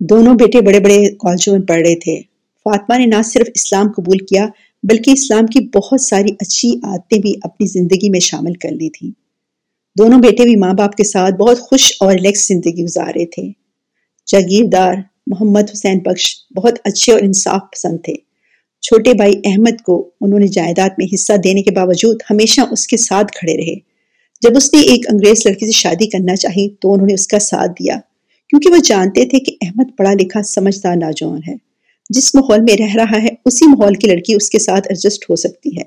دونوں 0.00 0.34
بیٹے 0.34 0.60
بڑے 0.60 0.80
بڑے 0.80 1.10
کالجوں 1.10 1.58
میں 1.58 1.66
پڑھ 1.66 1.80
رہے 1.80 1.94
تھے۔ 1.94 2.20
فاطمہ 2.64 2.98
نے 2.98 3.06
نہ 3.06 3.22
صرف 3.24 3.46
اسلام 3.54 3.86
قبول 3.96 4.18
کیا، 4.18 4.46
بلکہ 4.82 5.10
اسلام 5.10 5.46
کی 5.46 5.68
بہت 5.78 6.00
ساری 6.00 6.28
اچھی 6.40 6.70
عادتیں 6.82 7.18
بھی 7.18 7.34
اپنی 7.42 7.66
زندگی 7.66 8.10
میں 8.10 8.20
شامل 8.20 8.52
کر 8.54 8.70
لی 8.70 8.90
تھی۔ 8.90 9.12
دونوں 9.98 10.18
بیٹے 10.18 10.44
بھی 10.44 10.56
ماں 10.56 10.74
باپ 10.74 10.94
کے 10.94 11.04
ساتھ 11.04 11.34
بہت 11.34 11.60
خوش 11.60 11.92
اور 12.00 12.12
ریلیکس 12.12 12.48
زندگی 12.48 12.84
گزار 12.84 13.06
رہے 13.06 13.26
تھے۔ 13.26 13.42
جاگیردار 14.26 14.94
محمد 15.26 15.70
حسین 15.72 15.98
بخش 15.98 16.36
بہت 16.56 16.72
اچھے 16.84 17.12
اور 17.12 17.20
انصاف 17.20 17.60
پسند 17.72 17.98
تھے۔ 18.04 18.14
چھوٹے 18.82 19.14
بھائی 19.14 19.32
احمد 19.44 19.82
کو 19.82 20.10
انہوں 20.20 20.40
نے 20.40 20.46
جائیداد 20.46 20.90
میں 20.98 21.06
حصہ 21.14 21.32
دینے 21.44 21.62
کے 21.62 21.70
باوجود 21.70 22.16
ہمیشہ 22.30 22.60
اس 22.70 22.86
کے 22.86 22.96
ساتھ 22.96 23.32
کھڑے 23.32 23.56
رہے۔ 23.56 23.74
جب 24.42 24.50
اس 24.56 24.74
نے 24.74 24.80
ایک 24.80 25.06
انگریز 25.12 25.46
لڑکی 25.46 25.66
سے 25.66 25.72
شادی 25.72 26.06
کرنا 26.06 26.36
چاہی 26.36 26.68
تو 26.80 26.92
انہوں 26.92 27.06
نے 27.06 27.14
اس 27.14 27.26
کا 27.26 27.38
ساتھ 27.38 27.70
دیا، 27.70 27.96
کیونکہ 28.48 28.68
وہ 28.70 28.76
جانتے 28.84 29.24
تھے 29.24 29.38
کہ 29.38 29.56
احمد 29.62 29.84
پڑھا 29.96 30.12
لکھا، 30.12 30.42
سمجھدار، 30.42 30.96
نوجوان 30.96 31.40
ہے۔ 31.48 31.54
جس 32.10 32.34
ماحول 32.34 32.60
میں 32.60 32.76
رہ 32.76 32.94
رہا 32.94 33.22
ہے، 33.22 33.28
اسی 33.44 33.66
ماحول 33.68 33.94
کی 33.94 34.08
لڑکی 34.08 34.34
اس 34.34 34.50
کے 34.50 34.58
ساتھ 34.58 34.88
ایڈجسٹ 34.88 35.30
ہو 35.30 35.36
سکتی 35.36 35.76
ہے۔ 35.76 35.82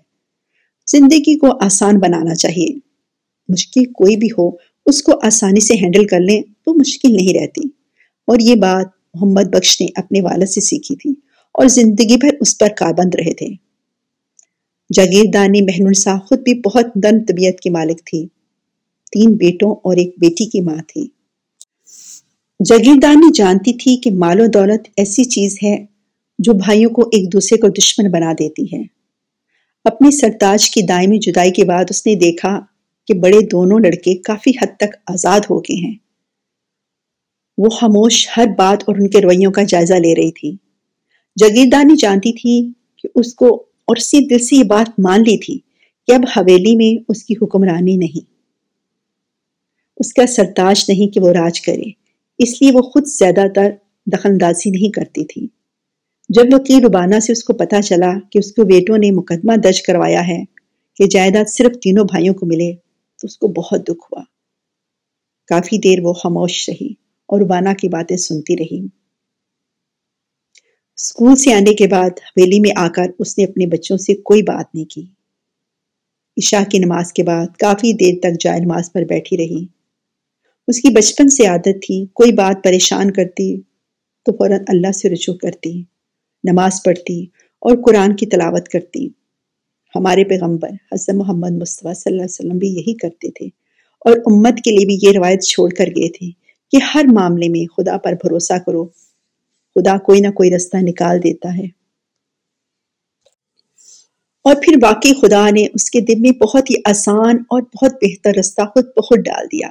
زندگی 0.92 1.38
کو 1.38 1.48
آسان 1.62 2.00
بنانا 2.00 2.36
چاہیے۔ 2.36 2.78
مشکل 3.50 3.86
کوئی 3.86 4.18
بھی 4.18 4.28
ہو، 4.38 4.50
اس 4.86 5.04
کو 5.04 5.12
آسانی 5.22 5.60
سے 5.60 5.74
ہینڈل 5.74 6.08
کر 6.08 6.20
لیں 6.20 6.42
تو 6.42 6.80
مشکل 6.80 7.14
نہیں 7.14 7.34
رہتی۔ 7.34 7.62
اور 8.28 8.40
یہ 8.40 8.56
بات 8.56 8.88
محمد 9.14 9.44
بخش 9.44 9.82
نے 9.82 9.88
اپنے 9.96 10.22
والد 10.22 10.46
سے 10.46 10.62
سیکھی 10.62 10.96
تھی۔ 10.96 11.25
اور 11.56 11.68
زندگی 11.68 12.18
بھر 12.18 12.30
اس 12.40 12.58
پر 12.58 12.68
کاربند 12.78 13.16
رہے 13.16 13.34
تھے۔ 13.34 13.48
جاگیردانی 14.94 15.62
بہن 15.62 15.88
السا 15.88 16.16
خود 16.16 16.40
بھی 16.40 16.54
بہت 16.54 16.86
نرم 16.96 17.26
طبیعت 17.28 17.60
کی 17.60 17.70
مالک 17.70 18.06
تھی۔ 18.06 18.28
تین 19.12 19.34
بیٹوں 19.34 19.72
اور 19.72 19.98
ایک 19.98 20.16
بیٹی 20.18 20.46
کی 20.46 20.62
ماں 20.62 20.84
تھی۔ 20.88 21.08
جاگیردانی 22.66 23.32
جانتی 23.34 23.74
تھی 23.74 23.98
کہ 23.98 24.12
مال 24.12 24.40
و 24.40 24.46
دولت 24.46 24.88
ایسی 24.98 25.24
چیز 25.24 25.58
ہے 25.64 25.86
جو 26.40 26.54
بھائیوں 26.54 26.90
کو 26.90 27.02
ایک 27.02 27.34
دوسرے 27.34 27.58
کو 27.58 27.68
دشمن 27.68 28.12
بنا 28.12 28.34
دیتی 28.34 28.64
ہے۔ 28.64 28.84
اپنی 29.84 30.12
سرتاج 30.12 30.70
کی 30.70 30.82
دائمی 30.82 31.18
جدائی 31.18 31.52
کے 31.52 31.66
بعد 31.66 31.86
اس 31.90 32.06
نے 32.06 32.16
دیکھا 32.16 32.60
کہ 33.08 33.14
بڑے 33.14 33.40
دونوں 33.52 33.80
لڑکے 33.80 34.16
کافی 34.16 34.50
حد 34.50 34.78
تک 34.78 34.96
آزاد 35.08 35.40
ہو 35.50 35.60
گئے 35.60 35.88
ہیں۔ 35.88 35.96
وہ 37.58 37.70
خاموش 37.70 38.30
ہر 38.38 38.46
بات 38.58 38.84
اور 38.88 38.96
ان 38.96 39.10
کے 39.10 39.22
رویوں 39.22 39.52
کا 39.52 39.64
جائزہ 39.64 39.94
لے 39.94 40.16
رہی 40.16 40.32
تھی۔ 40.32 40.65
جگیردانی 41.36 41.96
جانتی 41.96 42.34
تھی 42.34 42.72
کہ 42.98 43.10
اس 43.16 43.34
کو 43.34 43.56
اور 43.86 43.96
سی 43.96 44.28
دل 44.28 44.40
سے 44.40 44.56
یہ 44.56 44.64
بات 44.64 45.00
مان 45.00 45.20
لی 45.20 45.38
تھی 45.38 45.60
کہ 46.08 46.12
اب 46.12 46.22
حویلی 46.38 46.76
میں 46.76 47.04
اس 47.10 47.24
کی 47.24 47.34
حکمرانی 47.42 47.96
نہیں۔ 47.96 48.34
اس 49.98 50.14
کا 50.14 50.28
سرتاج 50.28 50.86
نہیں 50.88 51.14
کہ 51.14 51.20
وہ 51.20 51.30
راج 51.30 51.62
کرے، 51.62 51.84
اس 52.38 52.62
لیے 52.62 52.72
وہ 52.72 52.82
خود 52.82 53.06
زیادہ 53.06 53.42
تر 53.56 53.70
دخل 54.06 54.30
اندازی 54.30 54.70
نہیں 54.70 54.92
کرتی 54.92 55.26
تھی۔ 55.26 55.48
جب 56.30 56.44
وکیل 56.52 56.84
ربانہ 56.84 57.20
سے 57.20 57.32
اس 57.32 57.44
کو 57.44 57.54
پتا 57.54 57.82
چلا 57.82 58.14
کہ 58.32 58.40
اس 58.40 58.52
کو 58.52 58.64
بیٹوں 58.64 58.98
نے 58.98 59.12
مقدمہ 59.12 59.54
درج 59.54 59.82
کروایا 59.82 60.28
ہے 60.28 60.44
کہ 60.96 61.08
جائیداد 61.08 61.50
صرف 61.50 61.78
تینوں 61.84 62.06
بھائیوں 62.06 62.34
کو 62.34 62.46
ملے، 62.46 62.74
تو 63.22 63.26
اس 63.26 63.38
کو 63.38 63.48
بہت 63.48 63.84
دکھ 63.84 64.06
ہوا۔ 64.12 64.24
کافی 65.48 65.78
دیر 65.78 66.00
وہ 66.02 66.14
خاموش 66.14 66.70
رہی 66.70 66.90
اور 67.26 67.42
ربانہ 67.42 67.70
کی 67.80 67.88
باتیں 67.90 68.18
سنتی 68.18 68.58
رہی۔ 68.58 69.05
اسکول 70.98 71.36
سے 71.36 71.54
آنے 71.54 71.74
کے 71.74 71.88
بعد 71.88 72.10
حویلی 72.10 72.60
میں 72.60 72.72
آ 72.76 72.88
کر 72.88 73.04
اس 73.20 73.38
نے 73.38 73.44
اپنے 73.44 73.66
بچوں 73.66 73.98
سے 73.98 74.16
کوئی 74.16 74.42
بات 74.42 74.76
نہیں 74.76 74.86
کی۔ 74.86 75.02
عشاء 76.38 76.64
کی 76.72 76.78
نماز 76.78 77.14
کے 77.14 77.24
بعد 77.24 77.48
کافی 77.60 77.94
دیر 77.94 78.14
تک 78.20 78.40
جائے 78.40 78.60
نماز 78.60 78.92
پر 78.94 79.02
بیٹھی 79.02 79.38
رہی۔ 79.38 79.66
اس 80.68 80.82
کی 80.82 80.90
بچپن 80.90 81.30
سے 81.30 81.46
عادت 81.46 81.84
تھی، 81.88 82.06
کوئی 82.14 82.32
بات 82.32 82.64
پریشان 82.64 83.12
کرتی 83.12 83.62
تو 84.26 84.32
فوراً 84.32 84.64
اللہ 84.68 84.92
سے 84.92 85.10
رجوع 85.10 85.36
کرتی، 85.36 85.84
نماز 86.44 86.84
پڑھتی 86.84 87.24
اور 87.62 87.78
قرآن 87.86 88.16
کی 88.16 88.26
تلاوت 88.26 88.68
کرتی۔ 88.68 89.08
ہمارے 89.96 90.24
پیغمبر 90.24 90.70
حضرت 90.92 91.16
محمد 91.16 91.52
مصطفیٰ 91.52 91.94
صلی 91.94 92.14
اللہ 92.14 92.24
علیہ 92.24 92.46
وسلم 92.46 92.58
بھی 92.58 92.68
یہی 92.68 92.94
کرتے 92.94 93.32
تھے 93.32 93.46
اور 94.06 94.18
امت 94.18 94.58
کے 94.64 94.72
لیے 94.72 94.86
بھی 94.86 95.00
یہ 95.04 95.18
روایت 95.18 95.44
چھوڑ 95.44 95.70
کر 95.70 95.86
گئے 95.86 96.10
تھے 96.10 96.32
کہ 96.72 96.78
ہر 96.96 97.06
معاملے 97.14 97.50
میں 97.50 97.66
خدا 97.78 97.98
پر 97.98 98.14
بھروسہ 98.14 98.58
کرو۔ 98.66 99.05
خدا 99.76 99.98
کوئی 99.98 100.22
نہ 100.22 100.28
کوئی 100.28 100.56
رستہ 100.56 100.78
نکال 100.78 101.24
دیتا 101.24 101.58
ہے۔ 101.58 101.66
اور 104.44 104.56
پھر 104.56 104.76
واقعی 104.82 105.14
خدا 105.14 105.50
نے 105.50 105.68
اس 105.74 105.90
کے 105.92 106.02
دل 106.02 106.20
میں 106.20 106.32
بہت 106.32 106.70
ہی 106.70 106.76
آسان 106.86 107.36
اور 107.50 107.62
بہت 107.62 107.94
بہتر 108.02 108.32
رستہ 108.40 108.62
خود 108.62 108.86
بخود 108.86 109.20
ڈال 109.20 109.46
دیا۔ 109.46 109.68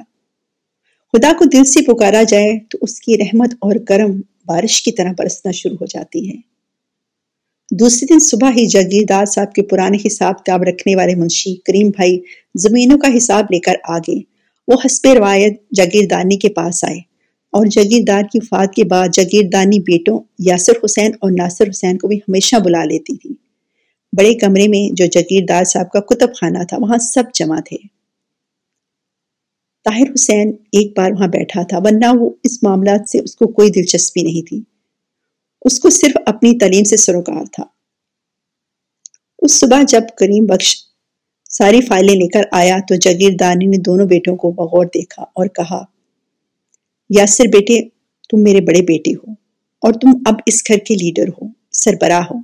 خدا 1.13 1.31
کو 1.39 1.45
دل 1.45 1.63
سے 1.63 1.81
پکارا 1.81 2.23
جائے 2.23 2.59
تو 2.69 2.77
اس 2.81 2.99
کی 2.99 3.17
رحمت 3.17 3.53
اور 3.53 3.75
کرم 3.87 4.21
بارش 4.45 4.83
کی 4.83 4.91
طرح 4.91 5.11
برسنا 5.17 5.51
شروع 5.51 5.77
ہو 5.81 5.85
جاتی 5.85 6.29
ہے۔ 6.29 6.35
دوسرے 7.71 8.13
دن 8.13 8.19
صبح 8.19 8.49
ہی 8.49 8.65
جاگیردار 8.65 9.25
صاحب 9.25 9.53
کے 9.53 9.61
پرانے 9.61 9.97
حساب 10.07 10.43
کتاب 10.43 10.63
رکھنے 10.63 10.95
والے 10.95 11.15
منشی 11.15 11.55
کریم 11.55 11.89
بھائی 11.89 12.19
زمینوں 12.55 12.97
کا 12.97 13.17
حساب 13.17 13.45
لے 13.51 13.59
کر 13.59 13.73
آگے 13.83 14.19
وہ 14.67 14.77
حسب 14.85 15.07
روایت 15.07 15.69
جاگیردانی 15.75 16.37
کے 16.37 16.49
پاس 16.49 16.83
آئے۔ 16.83 17.14
اور 17.55 17.65
جاگیردار 17.65 18.23
کی 18.31 18.39
وفات 18.41 18.73
کے 18.73 18.83
بعد 18.83 19.07
جاگیردانی 19.13 19.79
بیٹوں 19.79 20.19
یاسر 20.39 20.73
حسین 20.85 21.11
اور 21.21 21.31
ناصر 21.31 21.69
حسین 21.69 21.97
کو 21.97 22.07
بھی 22.07 22.17
ہمیشہ 22.17 22.55
بلا 22.55 22.85
لیتی 22.85 23.17
تھی۔ 23.17 23.29
بڑے 24.17 24.33
کمرے 24.33 24.67
میں 24.67 24.95
جو 24.95 25.05
جاگیردار 25.05 25.63
صاحب 25.63 25.91
کا 25.91 25.99
کتب 25.99 26.27
خانہ 26.35 26.63
تھا، 26.63 26.77
وہاں 26.81 26.97
سب 26.97 27.23
جمع 27.33 27.59
تھے۔ 27.59 27.77
طاہر 29.83 30.13
حسین 30.15 30.49
ایک 30.49 30.97
بار 30.97 31.11
وہاں 31.11 31.27
بیٹھا 31.27 31.63
تھا، 31.63 31.77
ورنہ 31.77 32.05
وہ 32.19 32.29
اس 32.43 32.63
معاملات 32.63 33.09
سے 33.09 33.19
اس 33.19 33.35
کو 33.35 33.47
کوئی 33.47 33.69
دلچسپی 33.69 34.21
نہیں 34.21 34.47
تھی۔ 34.47 34.61
اس 35.61 35.79
کو 35.79 35.89
صرف 35.89 36.17
اپنی 36.25 36.57
تعلیم 36.57 36.83
سے 36.83 36.97
سروکار 36.97 37.45
تھا۔ 37.51 37.63
اس 39.39 39.59
صبح 39.59 39.81
جب 39.87 40.01
کریم 40.17 40.45
بخش 40.45 40.75
ساری 41.49 41.81
فائلیں 41.81 42.15
لے 42.15 42.27
کر 42.27 42.41
آیا 42.51 42.77
تو 42.87 42.95
جگیردانی 42.95 43.65
نے 43.65 43.77
دونوں 43.77 44.05
بیٹوں 44.05 44.35
کو 44.35 44.51
بغور 44.51 44.85
دیکھا 44.85 45.23
اور 45.23 45.47
کہا 45.47 45.94
یاسر 47.09 47.43
بیٹے، 47.47 47.89
تم 48.29 48.43
میرے 48.43 48.61
بڑے 48.61 48.81
بیٹے 48.81 49.11
ہو 49.11 49.31
اور 49.81 49.93
تم 49.93 50.07
اب 50.25 50.33
اس 50.45 50.63
گھر 50.67 50.77
کے 50.77 50.95
لیڈر 50.95 51.27
ہو، 51.29 51.47
سربراہ 51.71 52.23
ہو۔ 52.31 52.37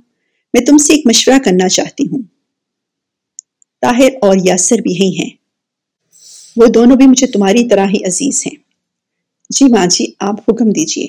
میں 0.54 0.66
تم 0.66 0.76
سے 0.76 0.94
ایک 0.94 1.06
مشورہ 1.06 1.38
کرنا 1.44 1.68
چاہتی 1.68 2.04
ہوں۔ 2.04 2.22
طاہر 3.80 4.08
اور 4.22 4.36
یاسر 4.44 4.76
بھی 4.76 4.92
ہی 4.92 5.18
ہیں۔ 5.18 5.30
وہ 6.56 6.66
دونوں 6.66 6.96
بھی 6.96 7.06
مجھے 7.06 7.26
تمہاری 7.26 7.68
طرح 7.68 7.86
ہی 7.86 8.04
عزیز 8.06 8.42
ہیں۔ 8.46 8.56
جی 9.50 9.64
ماں 9.64 9.86
جی 9.86 10.06
آپ 10.20 10.34
حکم 10.40 10.70
دیجیے۔ 10.70 11.06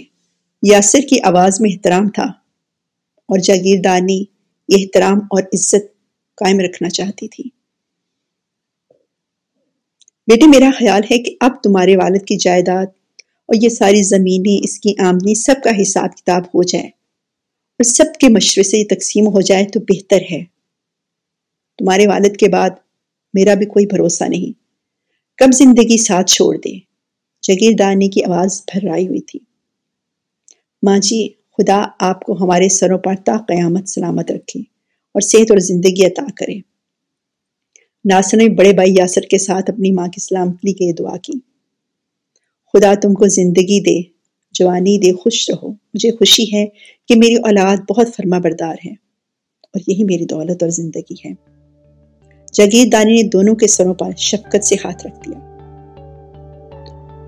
یاسر 0.71 0.99
کی 1.09 1.21
آواز 1.21 1.61
میں 1.61 1.69
احترام 1.71 2.09
تھا 2.09 2.23
اور 3.25 3.39
جاگیردانی 3.39 4.23
یہ 4.69 4.77
احترام 4.77 5.17
اور 5.17 5.43
عزت 5.43 5.93
قائم 6.35 6.59
رکھنا 6.59 6.89
چاہتی 6.89 7.27
تھی۔ 7.27 7.43
بیٹے، 10.27 10.47
میرا 10.47 10.71
خیال 10.79 11.01
ہے 11.11 11.17
کہ 11.17 11.35
اب 11.39 11.63
تمہارے 11.63 11.95
والد 11.95 12.25
کی 12.27 12.37
جائیداد 12.37 12.85
اور 13.53 13.63
یہ 13.63 13.69
ساری 13.69 14.03
زمینیں 14.03 14.61
اس 14.63 14.79
کی 14.79 14.93
آمدنی 14.99 15.35
سب 15.35 15.55
کا 15.63 15.69
حساب 15.81 16.17
کتاب 16.17 16.41
ہو 16.45 16.63
جائے۔ 16.63 16.85
اور 16.85 17.83
سب 17.83 18.05
کے 18.19 18.29
مشورے 18.29 18.63
سے 18.63 18.77
یہ 18.77 18.83
تقسیم 18.89 19.27
ہو 19.27 19.41
جائے 19.41 19.65
تو 19.65 19.79
بہتر 19.79 20.17
ہے۔ 20.31 20.43
تمہارے 21.77 22.07
والد 22.07 22.37
کے 22.37 22.49
بعد 22.49 22.69
میرا 23.33 23.53
بھی 23.53 23.65
کوئی 23.65 23.85
بھروسہ 23.85 24.23
نہیں۔ 24.23 24.59
کب 25.37 25.53
زندگی 25.53 25.97
ساتھ 25.97 26.31
چھوڑ 26.31 26.57
دے۔ 26.57 26.79
جگیردانی 27.41 28.09
کی 28.09 28.23
آواز 28.23 28.63
بھرائی 28.73 29.07
ہوئی 29.07 29.21
تھی۔ 29.21 29.39
ماں 30.83 30.99
جی 30.99 31.27
خدا 31.29 31.85
آپ 31.99 32.21
کو 32.21 32.33
ہمارے 32.33 32.69
سروں 32.69 32.97
پر 32.97 33.15
تا 33.15 33.37
قیامت 33.37 33.89
سلامت 33.89 34.31
رکھے 34.31 34.59
اور 35.13 35.21
صحت 35.21 35.51
اور 35.51 35.59
زندگی 35.59 36.05
عطا 36.05 36.25
کرے۔ 36.35 36.55
ناصر 38.05 38.37
نے 38.37 38.49
بڑے 38.49 38.73
بھائی 38.73 38.93
یاسر 38.97 39.21
کے 39.21 39.37
ساتھ 39.37 39.71
اپنی 39.71 39.91
ماں 39.91 40.07
کی 40.07 40.21
سلامتی 40.21 40.73
کے 40.73 40.93
دعا 40.93 41.17
کی۔ 41.17 41.52
خدا 42.73 42.93
تم 43.01 43.13
کو 43.13 43.27
زندگی 43.27 43.79
دے، 43.81 44.09
جوانی 44.51 44.97
دے، 44.97 45.13
خوش 45.13 45.49
رہو۔ 45.49 45.71
مجھے 45.71 46.11
خوشی 46.11 46.55
ہے 46.55 46.65
کہ 47.07 47.15
میری 47.15 47.35
اولاد 47.35 47.77
بہت 47.89 48.07
فرما 48.17 48.37
بردار 48.37 48.75
ہے 48.85 48.91
اور 49.73 49.79
یہی 49.87 50.03
میری 50.03 50.25
دولت 50.25 50.63
اور 50.63 50.69
زندگی 50.69 51.15
ہے۔ 51.25 51.33
جگیر 52.53 52.85
دانی 52.91 53.21
نے 53.21 53.23
دونوں 53.23 53.55
کے 53.55 53.67
سروں 53.67 53.93
پر 53.93 54.11
شفقت 54.17 54.65
سے 54.65 54.75
ہاتھ 54.75 55.07
رکھ 55.07 55.29
دیا۔ 55.29 55.39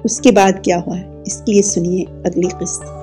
اس 0.03 0.21
کے 0.21 0.31
بعد 0.31 0.51
کیا 0.63 0.79
ہوا؟ 0.88 0.99
ہے 0.99 1.21
اس 1.25 1.41
کے 1.45 1.51
لیے 1.51 1.62
سنیے 1.62 2.05
اگلی 2.25 2.47
قسط۔ 2.47 2.94